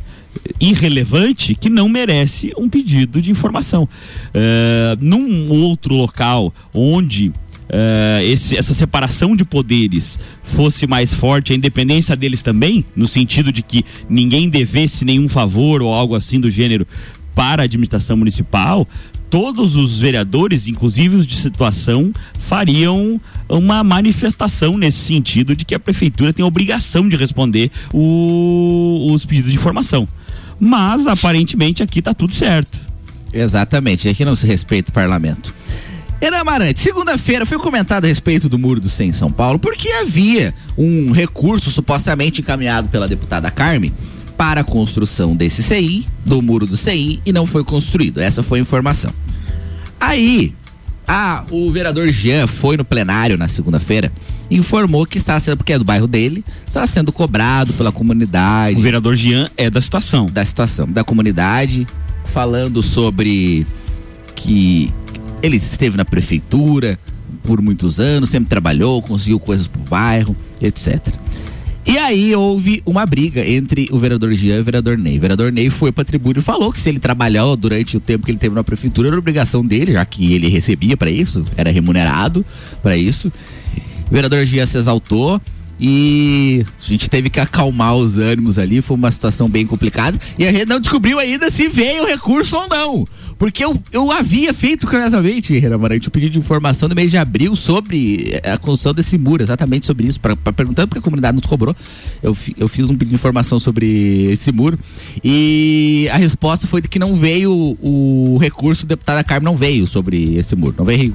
[0.61, 3.85] irrelevante que não merece um pedido de informação.
[3.85, 11.57] Uh, num outro local onde uh, esse, essa separação de poderes fosse mais forte, a
[11.57, 16.51] independência deles também, no sentido de que ninguém devesse nenhum favor ou algo assim do
[16.51, 16.87] gênero
[17.35, 18.87] para a administração municipal,
[19.31, 23.19] todos os vereadores, inclusive os de situação, fariam
[23.49, 29.25] uma manifestação nesse sentido de que a prefeitura tem a obrigação de responder o, os
[29.25, 30.07] pedidos de informação.
[30.59, 32.79] Mas aparentemente aqui está tudo certo.
[33.33, 35.55] Exatamente, aqui não se respeita o parlamento.
[36.21, 39.91] Era Amarante, segunda-feira foi comentado a respeito do muro do 100 em São Paulo, porque
[39.91, 43.93] havia um recurso supostamente encaminhado pela deputada Carmen
[44.37, 48.21] para a construção desse CI, do muro do CI, e não foi construído.
[48.21, 49.13] Essa foi a informação.
[49.99, 50.55] Aí,
[51.07, 54.13] a, o vereador Jean foi no plenário na segunda-feira
[54.57, 58.79] informou que está sendo, porque é do bairro dele, está sendo cobrado pela comunidade.
[58.79, 60.27] O vereador Jean é da situação.
[60.27, 61.87] Da situação, da comunidade,
[62.27, 63.67] falando sobre
[64.35, 64.93] que
[65.43, 66.99] ele esteve na prefeitura
[67.43, 71.01] por muitos anos, sempre trabalhou, conseguiu coisas pro bairro, etc.
[71.85, 75.19] E aí houve uma briga entre o vereador Jean e o vereador Ney.
[75.19, 78.01] O vereador Ney foi para a tribuna e falou que se ele trabalhou durante o
[78.01, 81.45] tempo que ele teve na prefeitura era obrigação dele, já que ele recebia para isso,
[81.57, 82.47] era remunerado
[82.81, 83.33] para isso.
[84.13, 85.41] O vereador Jean se exaltou
[85.81, 90.47] e a gente teve que acalmar os ânimos ali, foi uma situação bem complicada e
[90.47, 93.07] a gente não descobriu ainda se veio o recurso ou não.
[93.39, 97.17] Porque eu, eu havia feito curiosamente, Renan Marante, um pedido de informação no mês de
[97.17, 101.47] abril sobre a construção desse muro, exatamente sobre isso, para perguntando porque a comunidade nos
[101.47, 101.75] cobrou.
[102.23, 104.79] Eu, eu fiz um pedido de informação sobre esse muro
[105.25, 109.57] e a resposta foi de que não veio o, o recurso, o deputada Carmen não
[109.57, 111.15] veio sobre esse muro, não veio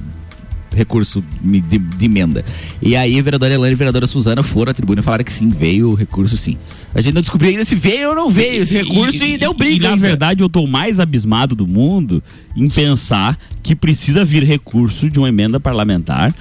[0.78, 2.46] recurso de, de, emenda.
[2.82, 5.34] E aí, a vereadora Elane e a vereadora Suzana foram à tribuna e falaram que
[5.34, 6.58] sim, veio o recurso sim.
[6.94, 9.38] A gente não descobriu ainda se veio ou não veio esse recurso e, e, e
[9.38, 9.88] deu briga.
[9.88, 12.24] E, na verdade, eu tô mais abismado do mundo
[12.56, 16.34] em pensar que precisa vir recurso de uma emenda parlamentar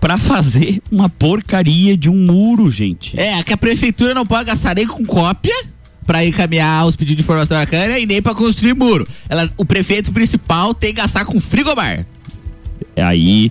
[0.00, 3.18] para fazer uma porcaria de um muro, gente.
[3.18, 5.54] É, que a prefeitura não pode gastar nem com cópia
[6.04, 9.06] para encaminhar os pedidos de informação da Câmara e nem para construir muro.
[9.28, 12.04] Ela, o prefeito principal tem que gastar com frigobar.
[12.96, 13.50] Aí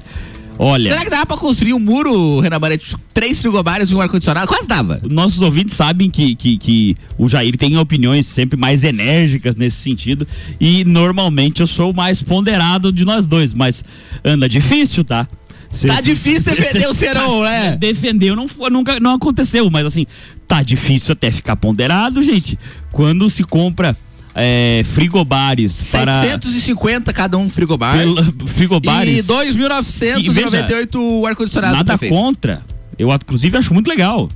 [0.64, 0.92] Olha.
[0.92, 2.96] Será que dava pra construir um muro, Renan Barreto?
[3.12, 4.48] Três frigobares e um ar-condicionado?
[4.48, 5.02] Quase dava.
[5.10, 10.28] Nossos ouvintes sabem que, que, que, o Jair tem opiniões sempre mais enérgicas nesse sentido.
[10.60, 13.56] E normalmente eu sou o mais ponderado de nós dois.
[13.56, 13.84] Mas
[14.24, 15.28] anda difícil, tá?
[15.72, 17.76] Cê, tá difícil defender o Serão, né?
[17.78, 20.06] Defendeu não, nunca, não aconteceu, mas assim,
[20.48, 22.60] tá difícil até ficar ponderado, gente.
[22.92, 23.98] Quando se compra
[24.36, 27.14] é, frigobares 750 para...
[27.14, 27.98] cada um frigobar.
[28.48, 29.20] frigobares.
[29.20, 31.76] E 2.998 o ar-condicionado.
[31.76, 32.64] Nada contra.
[32.98, 34.30] Eu, inclusive, acho muito legal.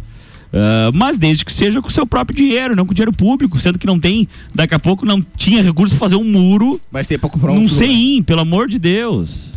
[0.55, 3.77] Uh, mas desde que seja com o seu próprio dinheiro, não com dinheiro público, sendo
[3.77, 6.79] que não tem, daqui a pouco não tinha recurso para fazer um muro.
[6.89, 7.61] Mas tem para comprar um.
[7.61, 9.54] Não sei, pelo amor de Deus.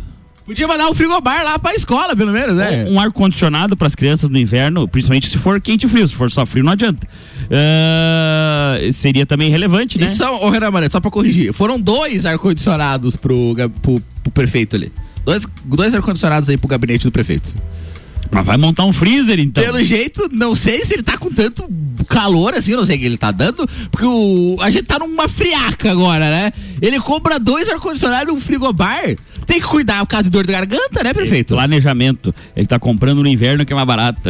[0.49, 2.83] Podia mandar um frigobar lá pra escola, pelo menos, né?
[2.89, 6.07] Um, um ar-condicionado pras crianças no inverno, principalmente se for quente e frio.
[6.07, 7.07] Se for só frio, não adianta.
[7.43, 10.11] Uh, seria também relevante, né?
[10.15, 11.53] Só, oh, Renan Mané, só pra corrigir.
[11.53, 14.91] Foram dois ar-condicionados pro, pro, pro prefeito ali.
[15.23, 17.53] Dois, dois ar-condicionados aí pro gabinete do prefeito.
[18.31, 19.63] Mas vai montar um freezer então.
[19.63, 21.67] Pelo jeito, não sei se ele tá com tanto
[22.07, 25.27] calor assim, não sei o que ele tá dando, porque o, a gente tá numa
[25.27, 26.53] friaca agora, né?
[26.81, 29.15] Ele compra dois ar-condicionados e um frigobar.
[29.45, 31.55] Tem que cuidar por causa de dor de garganta, né, prefeito?
[31.55, 32.33] É, planejamento.
[32.55, 34.29] Ele tá comprando no inverno que é mais barato.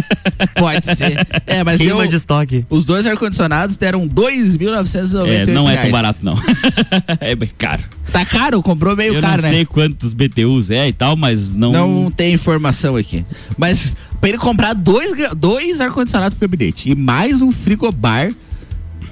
[0.56, 1.26] Pode ser.
[1.46, 2.64] É, mas Queima deu, de estoque.
[2.70, 6.38] Os dois ar-condicionados deram 2.998 É, não é tão barato não.
[7.20, 7.82] é bem caro.
[8.10, 8.62] Tá caro?
[8.62, 9.48] Comprou meio Eu caro, né?
[9.48, 11.72] Eu não sei quantos BTUs é e tal, mas não...
[11.72, 13.24] Não tem informação aqui.
[13.56, 18.32] Mas pra ele comprar dois, dois ar-condicionados pro gabinete e mais um frigobar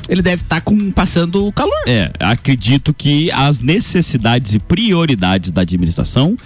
[0.08, 1.72] ele deve estar tá passando calor.
[1.86, 6.36] É, acredito que as necessidades e prioridades da administração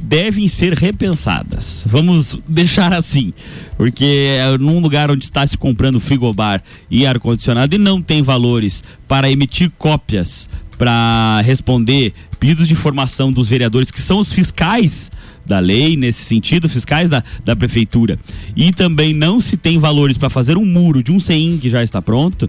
[0.00, 1.84] devem ser repensadas.
[1.86, 3.32] Vamos deixar assim,
[3.76, 8.22] porque é num lugar onde está se comprando frigobar e ar condicionado e não tem
[8.22, 15.10] valores para emitir cópias para responder pedidos de informação dos vereadores que são os fiscais
[15.46, 18.18] da lei nesse sentido, fiscais da, da prefeitura,
[18.54, 21.82] e também não se tem valores para fazer um muro de um CEIM que já
[21.82, 22.48] está pronto,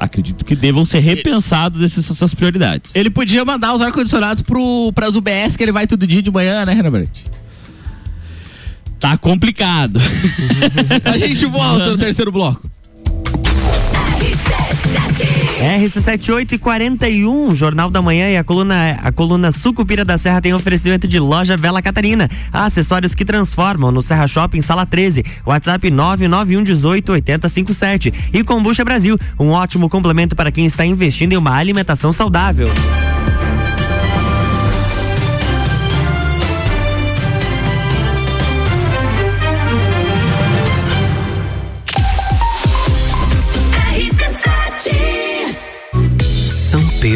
[0.00, 2.90] Acredito que devam ser repensados essas, essas prioridades.
[2.94, 4.42] Ele podia mandar os ar-condicionados
[4.94, 7.18] para as UBS que ele vai todo dia de manhã, né, Renan Brant?
[8.98, 10.00] Tá complicado.
[11.04, 12.70] A gente volta no terceiro bloco.
[15.60, 20.54] RC78 e 41, Jornal da Manhã e a coluna, a coluna Sucupira da Serra tem
[20.54, 22.30] oferecimento de loja Vela Catarina.
[22.50, 25.22] Acessórios que transformam no Serra Shopping, sala 13.
[25.44, 28.30] WhatsApp 99118 8057.
[28.32, 32.70] E Combucha Brasil, um ótimo complemento para quem está investindo em uma alimentação saudável.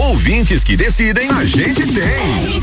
[0.00, 2.62] Ouvintes que decidem, a gente tem.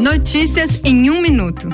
[0.00, 1.68] Notícias em um minuto.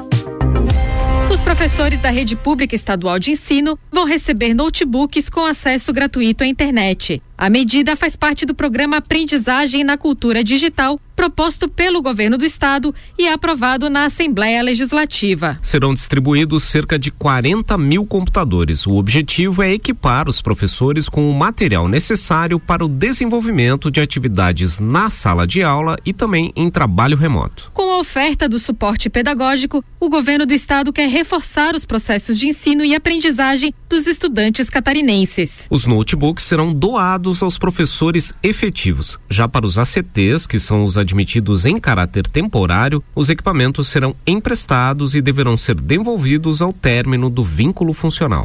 [1.30, 6.46] Os professores da rede pública estadual de ensino vão receber notebooks com acesso gratuito à
[6.46, 7.22] internet.
[7.36, 12.94] A medida faz parte do programa Aprendizagem na Cultura Digital, proposto pelo governo do estado
[13.18, 15.58] e aprovado na Assembleia Legislativa.
[15.60, 18.86] Serão distribuídos cerca de 40 mil computadores.
[18.86, 24.78] O objetivo é equipar os professores com o material necessário para o desenvolvimento de atividades
[24.78, 27.70] na sala de aula e também em trabalho remoto.
[27.72, 32.48] Com a oferta do suporte pedagógico, o governo do estado quer reforçar os processos de
[32.48, 35.66] ensino e aprendizagem dos estudantes catarinenses.
[35.70, 39.18] Os notebooks serão doados aos professores efetivos.
[39.30, 45.14] Já para os ACTs, que são os admitidos em caráter temporário, os equipamentos serão emprestados
[45.14, 48.44] e deverão ser devolvidos ao término do vínculo funcional.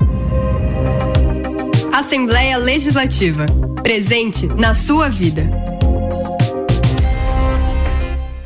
[1.92, 3.48] Assembleia Legislativa.
[3.82, 5.50] Presente na sua vida.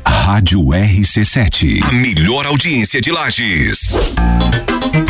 [0.06, 1.82] Rádio RC7.
[1.82, 3.94] A melhor audiência de Lages.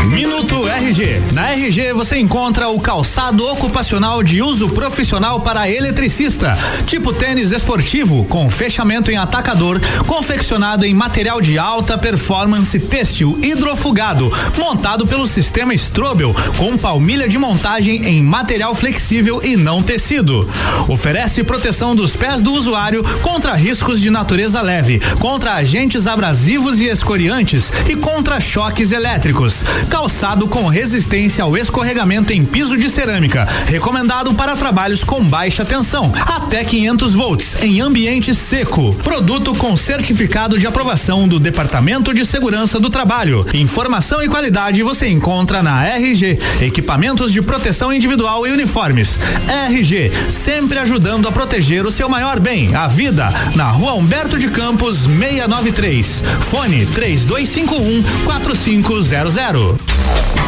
[0.06, 1.22] Minuto RG.
[1.32, 8.24] Na RG você encontra o calçado ocupacional de uso profissional para eletricista, tipo tênis esportivo
[8.24, 15.72] com fechamento em atacador, confeccionado em material de alta performance têxtil hidrofugado, montado pelo sistema
[15.72, 20.48] Strobel, com palmilha de montagem em material flexível e não tecido.
[20.88, 26.86] Oferece proteção dos pés do usuário contra riscos de natureza leve, contra agentes abrasivos e
[26.86, 29.62] escoriantes e contra choques elétricos.
[29.92, 36.11] Calçado com resistência ao escorregamento em piso de cerâmica, recomendado para trabalhos com baixa tensão,
[36.26, 38.94] até 500 volts, em ambiente seco.
[39.05, 43.46] Produto com certificado de aprovação do Departamento de Segurança do Trabalho.
[43.52, 49.21] Informação e qualidade você encontra na RG, equipamentos de proteção individual e uniformes.
[49.69, 54.48] RG, sempre ajudando a proteger o seu maior bem, a vida, na Rua Humberto de
[54.48, 56.25] Campos, 693.
[56.50, 59.81] Fone 3251 4500.
[59.88, 60.41] Oh.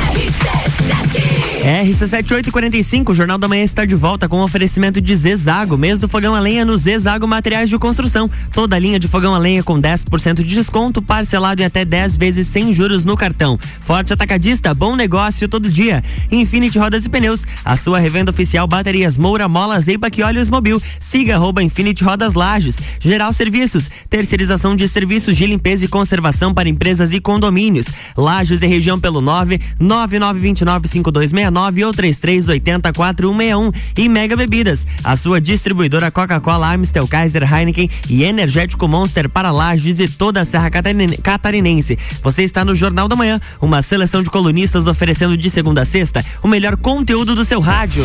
[1.64, 6.34] RC7845, o Jornal da Manhã está de volta com oferecimento de Zezago, mês do fogão
[6.34, 8.28] a lenha no Zezago Materiais de Construção.
[8.52, 12.48] Toda linha de fogão a lenha com 10% de desconto, parcelado em até 10 vezes
[12.48, 13.58] sem juros no cartão.
[13.80, 16.04] Forte Atacadista, bom negócio todo dia.
[16.30, 20.82] Infinity Rodas e Pneus, a sua revenda oficial baterias Moura, Mola, Zeiba e Olhos Mobil.
[20.98, 22.76] Siga arroba Infinity Rodas Lages.
[23.00, 27.86] Geral Serviços, terceirização de serviços de limpeza e conservação para empresas e condomínios.
[28.18, 36.10] Lages e região pelo 9 9929 5269 ou 33804161 e Mega Bebidas, a sua distribuidora
[36.10, 41.98] Coca-Cola, Amstel, Kaiser, Heineken e Energético Monster para Lages e toda a Serra Catarine- Catarinense.
[42.22, 46.24] Você está no Jornal da Manhã, uma seleção de colunistas oferecendo de segunda a sexta
[46.42, 48.04] o melhor conteúdo do seu rádio.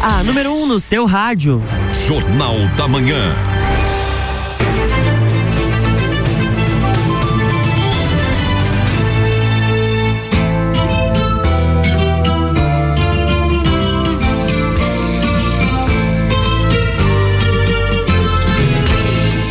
[0.00, 1.62] A número 1 um no seu rádio.
[2.00, 3.16] Jornal da Manhã.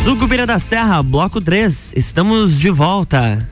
[0.04, 1.94] Sucupira da Serra, bloco 3.
[1.96, 3.48] Estamos de volta.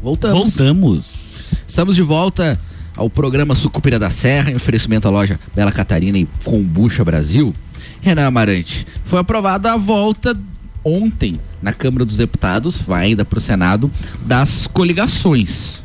[0.00, 0.38] Voltamos.
[0.38, 1.50] Voltamos.
[1.66, 2.58] Estamos de volta
[2.96, 7.54] ao programa Sucupira da Serra, em oferecimento à loja Bela Catarina e Combucha Brasil.
[8.00, 10.36] Renan Amarante, foi aprovada a volta
[10.84, 13.90] ontem na Câmara dos Deputados, vai ainda para o Senado,
[14.24, 15.78] das coligações.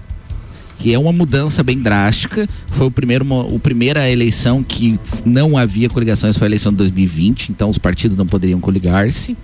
[0.80, 2.48] Que é uma mudança bem drástica.
[2.68, 6.78] Foi o primeiro, mo- o primeira eleição que não havia coligações, foi a eleição de
[6.80, 9.38] 2020, então os partidos não poderiam coligar-se.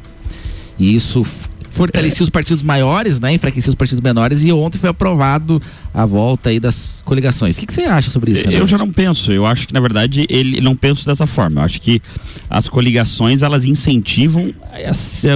[0.77, 1.25] E isso
[1.69, 3.33] fortalecia os partidos maiores, né?
[3.33, 4.43] Enfraquecia os partidos menores.
[4.43, 5.61] E ontem foi aprovado
[5.93, 7.57] a volta aí das coligações.
[7.57, 8.45] O que, que você acha sobre isso?
[8.47, 9.31] Eu já não penso.
[9.31, 11.61] Eu acho que, na verdade, ele não penso dessa forma.
[11.61, 12.01] Eu acho que
[12.49, 15.27] as coligações, elas incentivam esse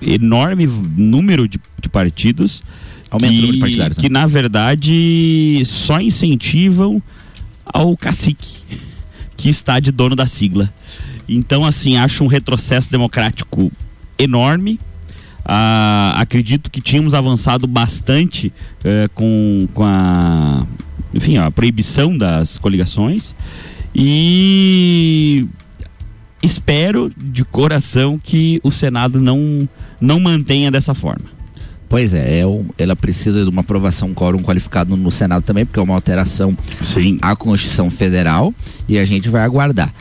[0.00, 2.62] enorme número de, de partidos.
[3.10, 4.02] Aumenta que, o número de partidários, né?
[4.02, 7.02] Que, na verdade, só incentivam
[7.64, 8.56] ao cacique,
[9.36, 10.72] que está de dono da sigla.
[11.28, 13.70] Então, assim, acho um retrocesso democrático
[14.18, 14.80] enorme.
[15.50, 18.52] Ah, acredito que tínhamos avançado bastante
[18.84, 20.66] eh, com, com a,
[21.14, 23.34] enfim, a proibição das coligações
[23.94, 25.46] e
[26.42, 29.66] espero de coração que o Senado não,
[29.98, 31.24] não mantenha dessa forma.
[31.88, 32.44] Pois é, é
[32.76, 36.56] ela precisa de uma aprovação quórum qualificado no Senado também, porque é uma alteração
[37.22, 38.52] à Constituição Federal
[38.86, 39.92] e a gente vai aguardar.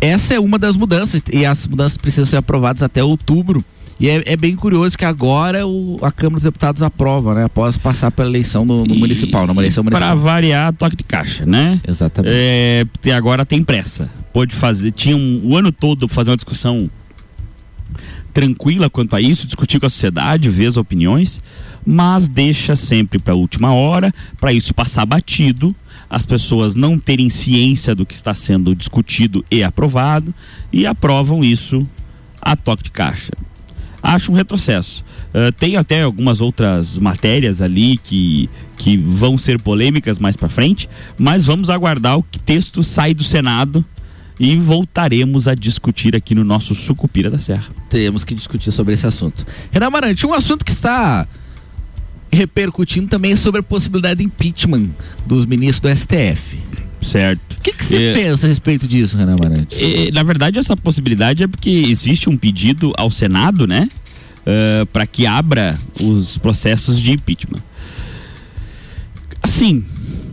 [0.00, 3.64] Essa é uma das mudanças e as mudanças precisam ser aprovadas até outubro.
[4.00, 7.44] E é, é bem curioso que agora o- a Câmara dos Deputados aprova, né?
[7.44, 10.18] Após passar pela eleição no, no municipal, numa eleição Para municipal.
[10.18, 11.80] variar, toque de caixa, né?
[11.86, 12.32] Exatamente.
[12.36, 14.08] É, porque agora tem pressa.
[14.32, 16.88] Pode fazer, tinha um, o ano todo fazer uma discussão
[18.32, 21.42] tranquila quanto a isso, discutir com a sociedade, ver as opiniões,
[21.84, 25.74] mas deixa sempre para a última hora, para isso passar batido,
[26.08, 30.32] as pessoas não terem ciência do que está sendo discutido e aprovado
[30.72, 31.84] e aprovam isso
[32.40, 33.32] a toque de caixa.
[34.02, 35.04] Acho um retrocesso.
[35.28, 40.88] Uh, tem até algumas outras matérias ali que, que vão ser polêmicas mais para frente,
[41.18, 43.84] mas vamos aguardar o que texto sai do Senado
[44.38, 47.66] e voltaremos a discutir aqui no nosso Sucupira da Serra.
[47.90, 49.44] Temos que discutir sobre esse assunto.
[49.70, 51.26] Renan Amarante, um assunto que está
[52.30, 54.90] repercutindo também é sobre a possibilidade de impeachment
[55.26, 56.58] dos ministros do STF.
[57.00, 57.56] Certo.
[57.58, 58.14] O que, que você É.
[58.14, 59.76] pensa a respeito disso, Renan Amarante?
[59.76, 63.88] Eh, na verdade, essa possibilidade é porque existe um pedido ao Senado, né?
[64.94, 67.60] para que abra os processos de impeachment.
[69.42, 69.84] Assim,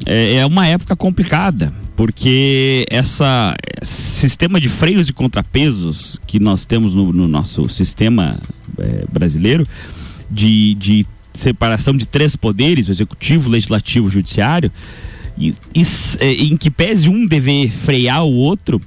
[0.05, 3.91] é, é uma época complicada, porque essa esse
[4.21, 8.39] sistema de freios e contrapesos que nós temos no, no nosso sistema
[8.79, 9.67] eh, brasileiro,
[10.31, 14.71] de, de separação de três poderes, o executivo, legislativo e judiciário,
[15.37, 15.81] e, e
[16.19, 18.81] eh, em que pese um dever frear o outro,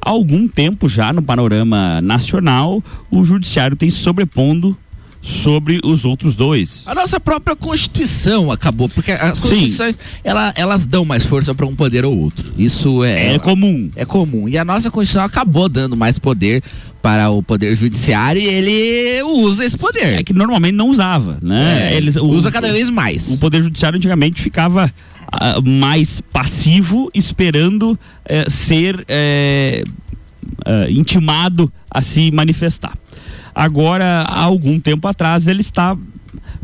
[0.00, 4.76] há algum tempo já no panorama nacional, o judiciário tem se sobrepondo
[5.22, 6.82] sobre os outros dois.
[6.86, 9.38] A nossa própria Constituição acabou, porque as.
[9.38, 12.52] Constituições ela- elas dão mais força para um poder ou outro.
[12.58, 13.90] Isso é, É comum.
[13.96, 14.46] É comum.
[14.48, 16.62] E a nossa Constituição acabou dando mais poder
[17.04, 20.20] para o poder judiciário e ele usa esse poder.
[20.20, 21.92] É que normalmente não usava, né?
[21.92, 23.28] É, Eles, usa cada vez mais.
[23.28, 24.90] O Poder Judiciário antigamente ficava
[25.30, 29.04] ah, mais passivo, esperando eh, ser
[30.64, 32.96] ah, intimado a se manifestar.
[33.54, 35.94] Agora, há algum tempo atrás, ele está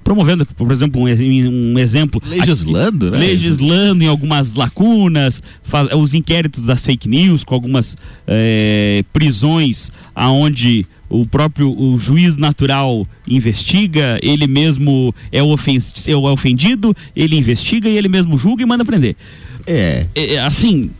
[0.02, 2.22] promovendo, por exemplo, um, um exemplo.
[2.26, 3.26] Legislando, aqui, né?
[3.26, 7.96] Legislando em algumas lacunas, fa- os inquéritos das fake news, com algumas
[8.26, 16.14] eh, prisões aonde o próprio o juiz natural investiga, ele mesmo é o, ofen é
[16.14, 19.16] ofendido, ele investiga e ele mesmo julga e manda prender.
[19.66, 20.06] É.
[20.46, 20.90] assim,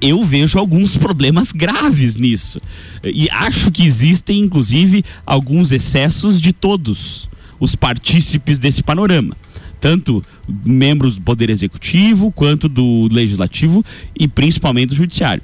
[0.00, 2.60] eu vejo alguns problemas graves nisso.
[3.04, 7.29] E acho que existem, inclusive, alguns excessos de todos
[7.60, 9.36] os partícipes desse panorama.
[9.78, 10.24] Tanto
[10.64, 13.84] membros do Poder Executivo, quanto do Legislativo
[14.18, 15.42] e principalmente do Judiciário.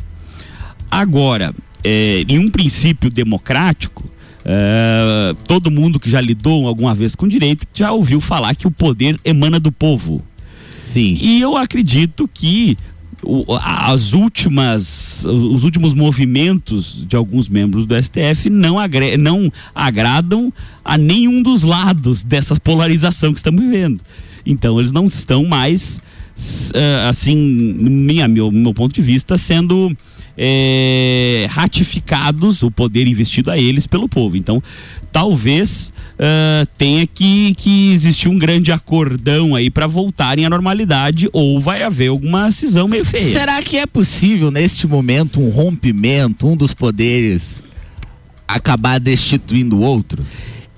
[0.90, 1.54] Agora,
[1.84, 4.04] é, em um princípio democrático,
[4.44, 8.70] é, todo mundo que já lidou alguma vez com direito já ouviu falar que o
[8.70, 10.22] poder emana do povo.
[10.70, 11.18] Sim.
[11.20, 12.76] E eu acredito que
[13.22, 20.52] o- as últimas os últimos movimentos de alguns membros do STF não, agre, não agradam
[20.84, 24.00] a nenhum dos lados dessa polarização que estamos vivendo.
[24.44, 25.98] Então eles não estão mais
[26.74, 29.96] eh, assim, minha meu, meu ponto de vista, sendo
[30.36, 34.36] eh, ratificados o poder investido a eles pelo povo.
[34.36, 34.62] Então,
[35.10, 41.60] talvez eh, tenha que, que existir um grande acordão aí para voltarem à normalidade ou
[41.60, 43.32] vai haver alguma cisão meio feia.
[43.32, 47.62] Será que é possível neste momento um rompimento, um dos poderes
[48.46, 50.24] acabar destituindo o outro?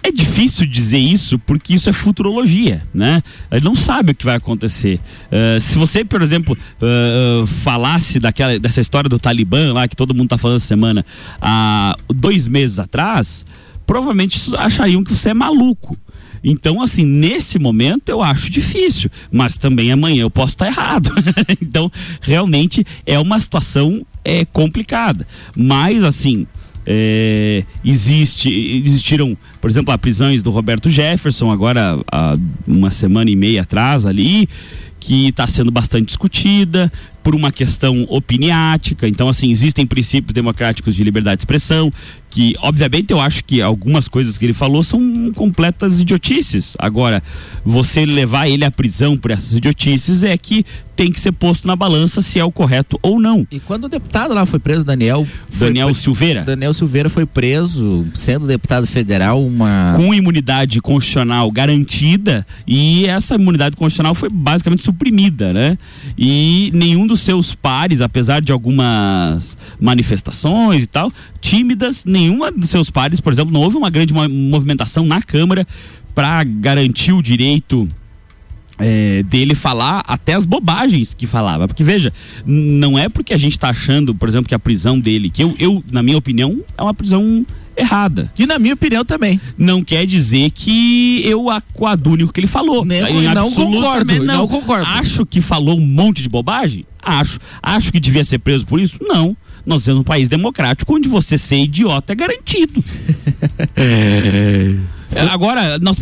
[0.03, 3.23] É difícil dizer isso porque isso é futurologia, né?
[3.51, 5.01] Ele não sabe o que vai acontecer.
[5.31, 10.15] Eh, se você, por exemplo, eh, falasse daquela, dessa história do Talibã lá que todo
[10.15, 11.05] mundo tá falando essa semana
[11.43, 13.45] há dois meses atrás,
[13.87, 15.99] provavelmente achariam que você é maluco.
[16.43, 21.11] Então, assim, nesse momento eu acho difícil, mas também amanhã eu posso estar errado.
[21.61, 21.91] então,
[22.21, 25.27] realmente é uma situação é, complicada.
[25.57, 26.47] Mas, assim,
[26.91, 32.35] é, existe, existiram, por exemplo, as prisões do Roberto Jefferson, agora há
[32.67, 34.49] uma semana e meia atrás ali,
[34.99, 36.91] que está sendo bastante discutida
[37.23, 39.07] por uma questão opiniática.
[39.07, 41.93] Então, assim, existem princípios democráticos de liberdade de expressão,
[42.31, 46.75] que, obviamente, eu acho que algumas coisas que ele falou são completas idiotices.
[46.79, 47.23] Agora,
[47.65, 50.65] você levar ele à prisão por essas idiotices é que
[50.95, 53.47] tem que ser posto na balança se é o correto ou não.
[53.53, 55.25] E quando o deputado lá foi preso, Daniel.
[55.49, 56.43] foi Daniel pre- Silveira.
[56.43, 59.95] Daniel Silveira foi preso, sendo deputado federal, uma.
[59.97, 65.79] com imunidade constitucional garantida e essa imunidade constitucional foi basicamente suprimida, né?
[66.19, 72.91] E nenhum dos seus pares, apesar de algumas manifestações e tal, tímidas, nenhuma dos seus
[72.91, 75.67] pares, por exemplo, não houve uma grande mo- movimentação na Câmara
[76.15, 77.89] para garantir o direito
[78.79, 81.67] é, dele falar até as bobagens que falava.
[81.67, 82.13] Porque, veja,
[82.45, 85.55] não é porque a gente está achando, por exemplo, que a prisão dele, que eu,
[85.59, 87.45] eu, na minha opinião, é uma prisão
[87.79, 88.31] errada.
[88.39, 89.41] E na minha opinião também.
[89.57, 92.85] Não quer dizer que eu a- coadune o que ele falou.
[92.85, 94.87] Nem- Em não concordo, não concordo.
[94.87, 96.85] Acho que falou um monte de bobagem?
[97.03, 97.39] Acho.
[97.63, 98.99] Acho que devia ser preso por isso?
[99.01, 99.37] Não.
[99.65, 102.83] Nós temos um país democrático onde você ser idiota é garantido.
[103.77, 104.75] É,
[105.31, 105.97] Agora, nós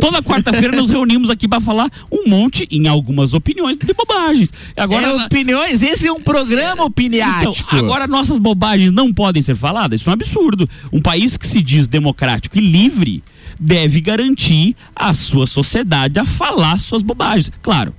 [0.00, 4.52] toda quarta-feira nos reunimos aqui para falar um monte, em algumas opiniões, de bobagens.
[4.76, 7.66] Agora, É, opiniões, esse é um programa opiniático.
[7.68, 10.00] então, agora nossas bobagens não podem ser faladas?
[10.00, 10.68] Isso é um absurdo.
[10.92, 13.22] Um país que se diz democrático e livre
[13.58, 17.50] deve garantir a sua sociedade a falar suas bobagens.
[17.62, 17.94] Claro.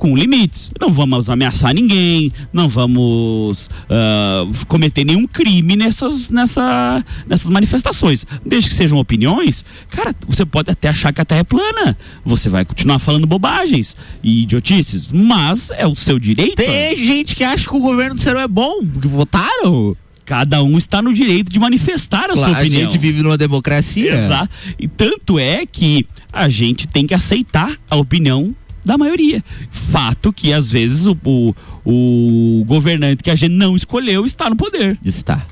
[0.00, 0.72] Com limites.
[0.80, 8.24] Não vamos ameaçar ninguém, não vamos ah, cometer nenhum crime nessas, nessa, nessas manifestações.
[8.44, 11.98] Desde que sejam opiniões, cara, você pode até achar que a Terra é plana.
[12.24, 16.56] Você vai continuar falando bobagens e idiotices, mas é o seu direito.
[16.56, 19.94] Tem gente que acha que o governo do Ciro é bom, porque votaram.
[20.24, 22.82] Cada um está no direito de manifestar a Claro, sua a opinião.
[22.82, 24.14] gente vive numa democracia.
[24.14, 24.48] Exato.
[24.78, 28.54] E tanto é que a gente tem que aceitar a opinião
[28.84, 29.42] da maioria.
[29.70, 31.54] Fato que às vezes o, o,
[31.84, 34.98] o governante que a gente não escolheu está no poder.
[35.04, 35.46] Está.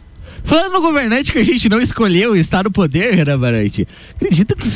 [0.45, 4.55] Falando no governante que a gente não escolheu e está no poder, Renan Barante, acredita
[4.55, 4.71] que o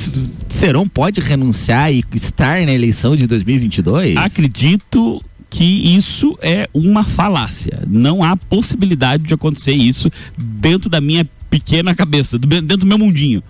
[0.49, 4.17] Seron pode renunciar e estar na eleição de 2022?
[4.19, 7.85] Acredito que isso é uma falácia.
[7.87, 13.43] Não há possibilidade de acontecer isso dentro da minha pequena cabeça, dentro do meu mundinho.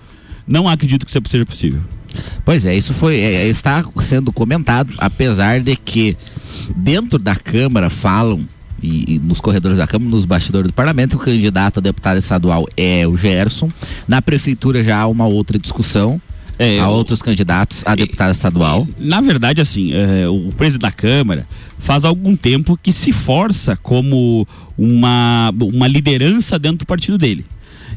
[0.47, 1.81] Não acredito que isso seja possível.
[2.45, 6.17] Pois é, isso foi é, está sendo comentado, apesar de que
[6.77, 8.41] dentro da Câmara falam
[8.83, 12.67] e, e nos corredores da Câmara, nos bastidores do Parlamento, o candidato a deputado estadual
[12.77, 13.69] é o Gerson.
[14.09, 16.21] Na prefeitura já há uma outra discussão.
[16.59, 18.87] É, há eu- outros candidatos a deputado estadual.
[18.99, 21.47] Na verdade, assim, é, o presidente da Câmara
[21.79, 24.47] faz algum tempo que se força como
[24.77, 27.45] uma, uma liderança dentro do partido dele.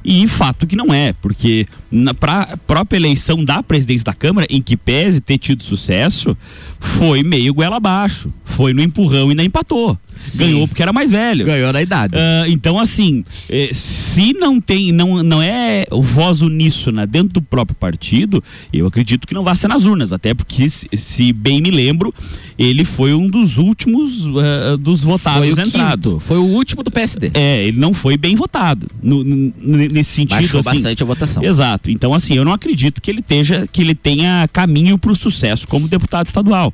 [0.08, 4.62] E fato que não é, porque na pra, própria eleição da presidência da Câmara, em
[4.62, 6.38] que pese ter tido sucesso,
[6.80, 8.32] foi meio goela abaixo.
[8.44, 9.98] Foi no empurrão e ainda empatou.
[10.36, 11.46] Ganhou porque era mais velho.
[11.46, 12.14] Ganhou na idade.
[12.16, 17.76] Ah, então, assim, eh, se não tem, não, não é voz uníssona dentro do próprio
[17.76, 18.44] partido,
[18.74, 22.14] eu acredito que não vai ser nas urnas, até porque, se, bem me lembro,
[22.58, 25.64] ele foi um dos últimos ah, dos votados Foi
[26.12, 27.32] quinto, foi o último do PSD.
[27.34, 30.38] É, ele não foi bem votado no- no- nesse sentido.
[30.40, 30.70] Baixou assim.
[30.70, 31.44] bastante a votação.
[31.44, 31.92] Exato.
[31.92, 35.68] Então, assim, eu não acredito que ele esteja, que ele tenha caminho para o sucesso
[35.68, 36.74] como deputado estadual.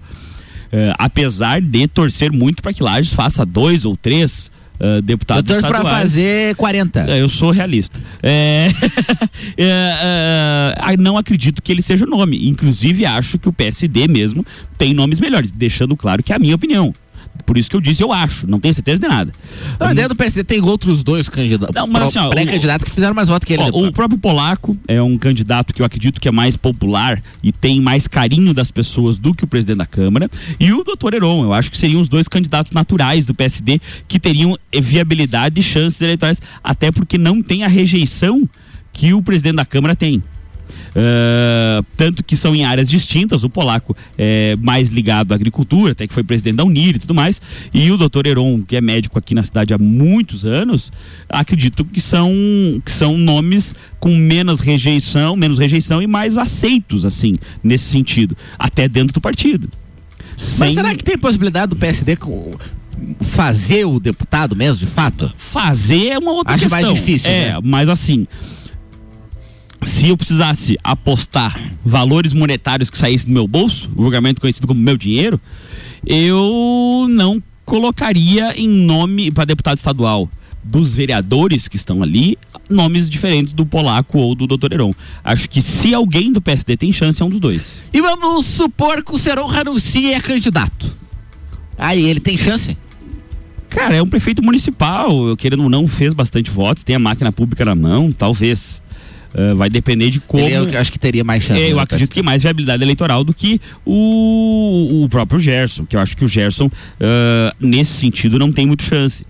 [0.71, 4.49] Eh, apesar de torcer muito para que Lages faça dois ou três
[4.79, 5.87] uh, deputados Eu estaduais.
[5.87, 7.11] fazer 40.
[7.11, 7.99] É, eu sou realista.
[8.23, 8.69] É,
[9.57, 12.47] é, é, não acredito que ele seja o nome.
[12.47, 14.45] Inclusive, acho que o PSD mesmo
[14.77, 16.93] tem nomes melhores, deixando claro que é a minha opinião.
[17.41, 19.31] Por isso que eu disse, eu acho, não tenho certeza de nada.
[19.79, 21.75] Não, a ideia do PSD tem outros dois candidatos.
[21.75, 23.63] Não, mas assim, ó, pré-candidatos que fizeram mais voto que ele.
[23.63, 23.87] Ó, deputado.
[23.89, 27.79] o próprio Polaco é um candidato que eu acredito que é mais popular e tem
[27.79, 30.29] mais carinho das pessoas do que o presidente da Câmara.
[30.59, 34.19] E o doutor Heron, eu acho que seriam os dois candidatos naturais do PSD que
[34.19, 38.47] teriam viabilidade e chances eleitorais, até porque não tem a rejeição
[38.93, 40.21] que o presidente da Câmara tem.
[40.93, 46.05] Uh, tanto que são em áreas distintas, o polaco é mais ligado à agricultura, até
[46.05, 47.41] que foi presidente da Unir e tudo mais,
[47.73, 50.91] e o doutor Heron, que é médico aqui na cidade há muitos anos,
[51.29, 52.29] acredito que são,
[52.83, 58.87] que são nomes com menos rejeição, menos rejeição e mais aceitos, assim, nesse sentido, até
[58.87, 59.69] dentro do partido.
[60.37, 62.55] Mas Sem- será que tem possibilidade do PSD com-
[63.21, 65.31] fazer o deputado mesmo, de fato?
[65.37, 66.81] Fazer é uma outra Acho questão.
[66.81, 67.59] mais difícil, É, né?
[67.63, 68.27] mas assim,
[69.83, 74.97] se eu precisasse apostar valores monetários que saíssem do meu bolso, vulgarmente conhecido como meu
[74.97, 75.39] dinheiro,
[76.05, 80.29] eu não colocaria em nome para deputado estadual
[80.63, 82.37] dos vereadores que estão ali
[82.69, 84.93] nomes diferentes do polaco ou do doutor Heron.
[85.23, 87.77] Acho que se alguém do PSD tem chance é um dos dois.
[87.91, 90.95] E vamos supor que o Seron renuncia e é candidato.
[91.77, 92.77] Aí ele tem chance?
[93.69, 97.63] Cara, é um prefeito municipal, querendo ou não, fez bastante votos, tem a máquina pública
[97.63, 98.80] na mão, talvez.
[99.33, 100.43] Ah, vai depender de como.
[100.43, 101.61] Ele, eu acho que teria mais chance.
[101.61, 105.95] É, eu né, acredito que mais viabilidade eleitoral do que o, o próprio Gerson, que
[105.95, 106.69] eu acho que o Gerson,
[106.99, 109.25] ah, nesse sentido, não tem muito chance.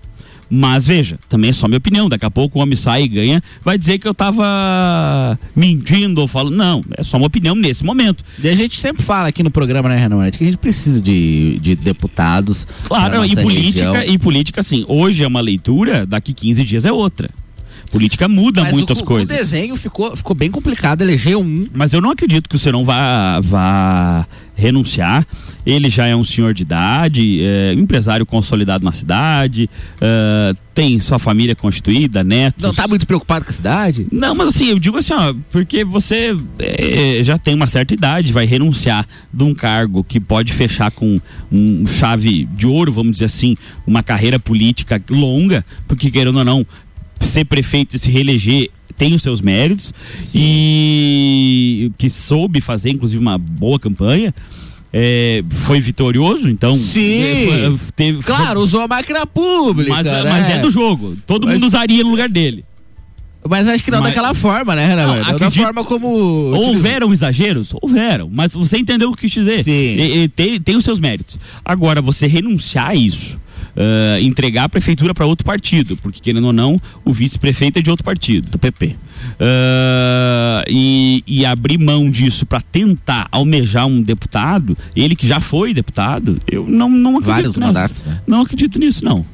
[0.54, 2.10] Mas veja, também é só minha opinião.
[2.10, 6.28] Daqui a pouco o homem sai e ganha, vai dizer que eu tava mentindo ou
[6.28, 6.54] falando.
[6.54, 8.22] Não, é só uma opinião nesse momento.
[8.38, 11.58] E a gente sempre fala aqui no programa, né, Renan que a gente precisa de,
[11.58, 12.66] de deputados.
[12.84, 14.14] Claro, e política, região.
[14.14, 17.30] e política, assim, hoje é uma leitura, daqui 15 dias é outra.
[17.92, 19.28] Política muda Mas muitas o, coisas.
[19.28, 21.68] O desenho ficou, ficou bem complicado, eleger um.
[21.74, 25.26] Mas eu não acredito que o Serão vá, vá renunciar.
[25.64, 29.70] Ele já é um senhor de idade, é, empresário consolidado na cidade,
[30.00, 32.62] é, tem sua família constituída, netos.
[32.62, 34.06] Não tá muito preocupado com a cidade?
[34.10, 38.32] Não, mas assim, eu digo assim, ó, porque você é, já tem uma certa idade,
[38.32, 41.20] vai renunciar de um cargo que pode fechar com
[41.50, 46.66] um chave de ouro, vamos dizer assim, uma carreira política longa, porque querendo ou não,
[47.24, 49.92] ser prefeito e se reeleger tem os seus méritos
[50.66, 54.34] e que soube fazer, inclusive, uma boa campanha.
[54.94, 56.76] é, foi vitorioso, então.
[56.76, 57.22] Sim.
[57.22, 59.88] é, foi- teve- Claro, usou a máquina pública.
[59.90, 60.22] mas, né?
[60.24, 61.16] mas é do jogo.
[61.26, 62.62] Todo Mas- mundo usaria no lugar dele.
[63.48, 65.02] Mas acho que não Mas- daquela forma, né, Renan?
[65.02, 65.30] Não, Moretti?
[65.30, 66.08] da acredito- forma como.
[66.54, 67.72] Houveram exageros?
[67.80, 68.28] Houveram.
[68.30, 69.64] Mas você entendeu o que eu quis dizer.
[69.64, 69.70] Sim.
[69.70, 71.38] E- e tem, tem os seus méritos.
[71.64, 73.38] Agora, você renunciar a isso,
[73.76, 77.90] ah, entregar a prefeitura para outro partido, porque querendo ou não, o vice-prefeito é de
[77.90, 78.48] outro partido.
[78.50, 78.96] Do PP.
[79.40, 85.72] Ah, e, e abrir mão disso para tentar almejar um deputado, ele que já foi
[85.74, 87.60] deputado, eu não, não acredito Vários nisso.
[87.66, 88.20] mandatos, né?
[88.26, 89.24] Não acredito nisso, não.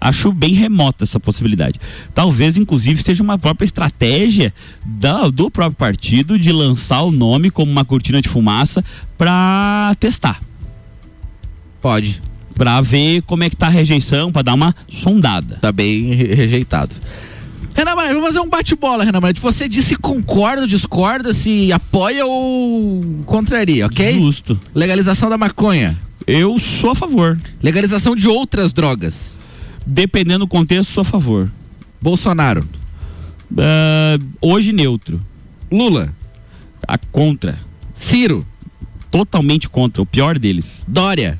[0.00, 1.80] Acho bem remota essa possibilidade.
[2.14, 4.54] Talvez, inclusive, seja uma própria estratégia
[4.84, 8.84] da- do próprio partido de lançar o nome como uma cortina de fumaça
[9.16, 10.40] para testar.
[11.80, 12.20] Pode.
[12.58, 15.56] Para ver como é que tá a rejeição, para dar uma sondada.
[15.62, 16.94] Tá bem re- rejeitado.
[17.72, 19.40] Renan Moretti, vamos fazer um bate-bola, Renan Moretti.
[19.40, 24.14] Você disse concorda, discorda, se apoia ou contraria, ok?
[24.14, 24.58] Justo.
[24.74, 25.96] Legalização da maconha.
[26.26, 27.38] Eu sou a favor.
[27.62, 29.32] Legalização de outras drogas.
[29.86, 31.48] Dependendo do contexto, sou a favor.
[32.02, 32.68] Bolsonaro.
[33.56, 35.20] Ah, hoje neutro.
[35.70, 36.12] Lula.
[36.86, 37.58] A contra.
[37.94, 38.44] Ciro.
[39.10, 40.02] Totalmente contra.
[40.02, 40.82] O pior deles.
[40.86, 41.38] Dória.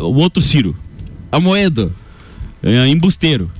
[0.00, 0.76] O outro Ciro.
[1.30, 1.94] Amoedo.
[2.62, 3.50] É, embusteiro.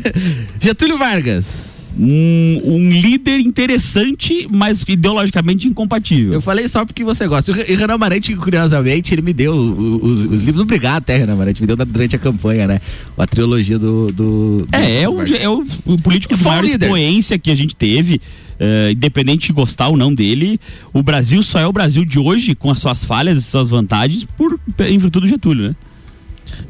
[0.60, 1.75] Getúlio Vargas.
[1.98, 6.34] Um, um líder interessante, mas ideologicamente incompatível.
[6.34, 7.50] Eu falei só porque você gosta.
[7.50, 10.62] E o Renan Marante, curiosamente, ele me deu os, os livros.
[10.62, 11.60] Obrigado até, Renan Marante.
[11.60, 12.80] Me deu durante a campanha, né?
[13.16, 14.12] A trilogia do.
[14.12, 17.50] do, do É, é o, é o, o político de Foi um maior expoência que
[17.50, 18.20] a gente teve,
[18.60, 20.60] eh, independente de gostar ou não dele.
[20.92, 24.24] O Brasil só é o Brasil de hoje, com as suas falhas e suas vantagens,
[24.36, 25.76] por, em virtude do Getúlio, né?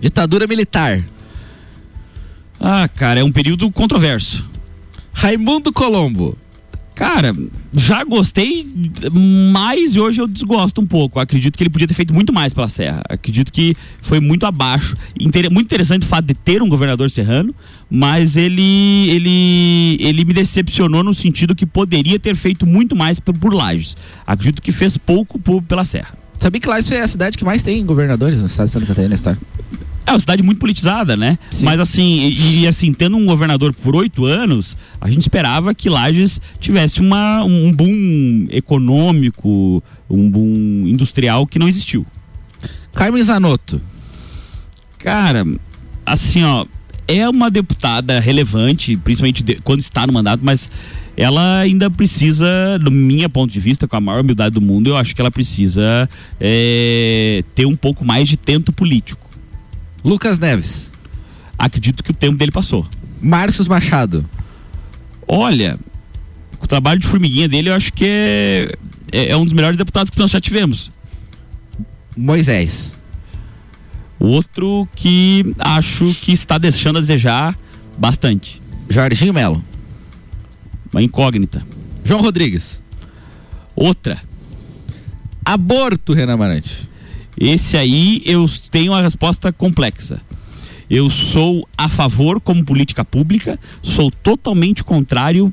[0.01, 1.05] Ditadura militar.
[2.61, 4.45] Ah, cara, é um período controverso.
[5.21, 6.37] Raimundo Colombo.
[6.95, 7.35] Cara,
[7.75, 8.67] já gostei,
[9.51, 11.19] mas hoje eu desgosto um pouco.
[11.19, 13.03] Acredito que ele podia ter feito muito mais pela Serra.
[13.09, 14.95] Acredito que foi muito abaixo.
[15.19, 17.55] Inter- muito interessante o fato de ter um governador serrano,
[17.91, 23.37] mas ele, ele, ele me decepcionou no sentido que poderia ter feito muito mais por,
[23.39, 23.97] por Lages.
[24.27, 26.15] Acredito que fez pouco por- pela Serra.
[26.39, 29.09] Sabia que isso é a cidade que mais tem governadores no estado de Santa Catarina
[29.11, 29.41] na história.
[30.07, 31.37] É uma cidade muito politizada, né?
[31.63, 35.91] Mas assim, e, e, assim, tendo um governador por oito anos, a gente esperava que
[35.91, 42.07] Lages tivesse uma, um boom econômico, um boom industrial que não existiu.
[42.95, 43.83] Carmen Zanotto.
[44.99, 45.45] Cara,
[46.07, 46.65] assim, ó,
[47.09, 50.71] é uma deputada relevante, principalmente de, quando está no mandato, mas
[51.17, 52.47] ela ainda precisa,
[52.81, 55.31] do meu ponto de vista, com a maior humildade do mundo, eu acho que ela
[55.31, 56.09] precisa
[56.41, 59.26] é, ter um pouco mais de tento político.
[60.07, 60.89] Lucas Neves.
[61.59, 62.87] Acredito que o tempo dele passou.
[63.21, 64.25] Márcio Machado.
[65.27, 65.77] Olha,
[66.61, 68.79] o trabalho de formiguinha dele eu acho que é,
[69.11, 70.93] é, é um dos melhores deputados que nós já tivemos.
[72.17, 72.97] Moisés.
[74.21, 77.59] Outro que acho que está deixando a desejar
[77.99, 78.63] bastante.
[78.89, 79.65] Jorginho Melo.
[80.93, 81.67] Uma incógnita.
[82.05, 82.81] João Rodrigues.
[83.75, 84.23] Outra.
[85.45, 86.89] Aborto, Renan Marante.
[87.39, 90.21] Esse aí eu tenho uma resposta complexa.
[90.89, 95.53] Eu sou a favor como política pública, sou totalmente contrário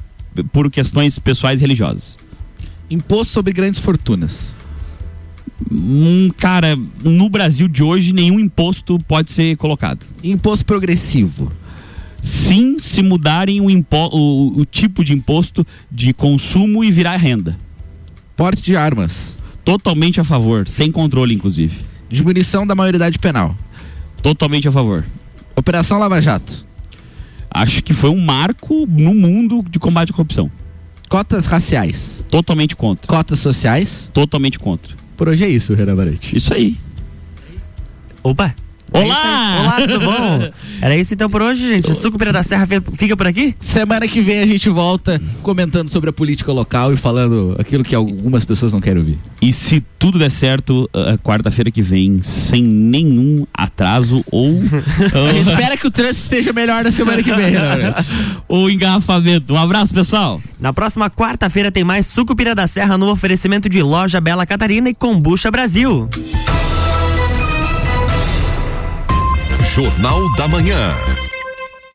[0.51, 2.15] por questões pessoais e religiosas.
[2.89, 4.55] Imposto sobre grandes fortunas.
[5.71, 10.05] Hum, cara, no Brasil de hoje nenhum imposto pode ser colocado.
[10.23, 11.51] Imposto progressivo.
[12.21, 17.57] Sim, se mudarem o, impo o, o tipo de imposto de consumo e virar renda.
[18.36, 19.36] Porte de armas.
[19.64, 21.78] Totalmente a favor, sem controle, inclusive.
[22.09, 23.55] Diminuição da maioridade penal.
[24.22, 25.05] Totalmente a favor.
[25.55, 26.66] Operação Lava Jato.
[27.49, 30.51] Acho que foi um marco no mundo de combate à corrupção.
[31.09, 32.24] Cotas raciais.
[32.30, 33.05] Totalmente contra.
[33.05, 34.09] Cotas sociais.
[34.11, 34.95] Totalmente contra.
[35.16, 36.36] Por hoje é isso, Renan Barete.
[36.36, 36.78] Isso aí.
[38.24, 38.55] Opa!
[38.93, 39.55] Olá!
[39.55, 40.49] É Olá, tudo bom?
[40.79, 41.89] Era isso então por hoje, gente.
[41.89, 43.55] O Suco Pira da Serra fica por aqui?
[43.59, 47.95] Semana que vem a gente volta comentando sobre a política local e falando aquilo que
[47.95, 49.17] algumas pessoas não querem ouvir.
[49.41, 54.51] E se tudo der certo, uh, quarta-feira que vem, sem nenhum atraso ou.
[54.61, 54.61] uh,
[55.41, 57.95] espera que o trânsito esteja melhor na semana que vem, né?
[58.47, 59.53] ou engarrafamento.
[59.53, 60.39] Um abraço, pessoal.
[60.59, 64.89] Na próxima quarta-feira tem mais Suco Pira da Serra no oferecimento de Loja Bela Catarina
[64.89, 66.07] e Combucha Brasil.
[69.64, 71.32] Jornal da Manhã.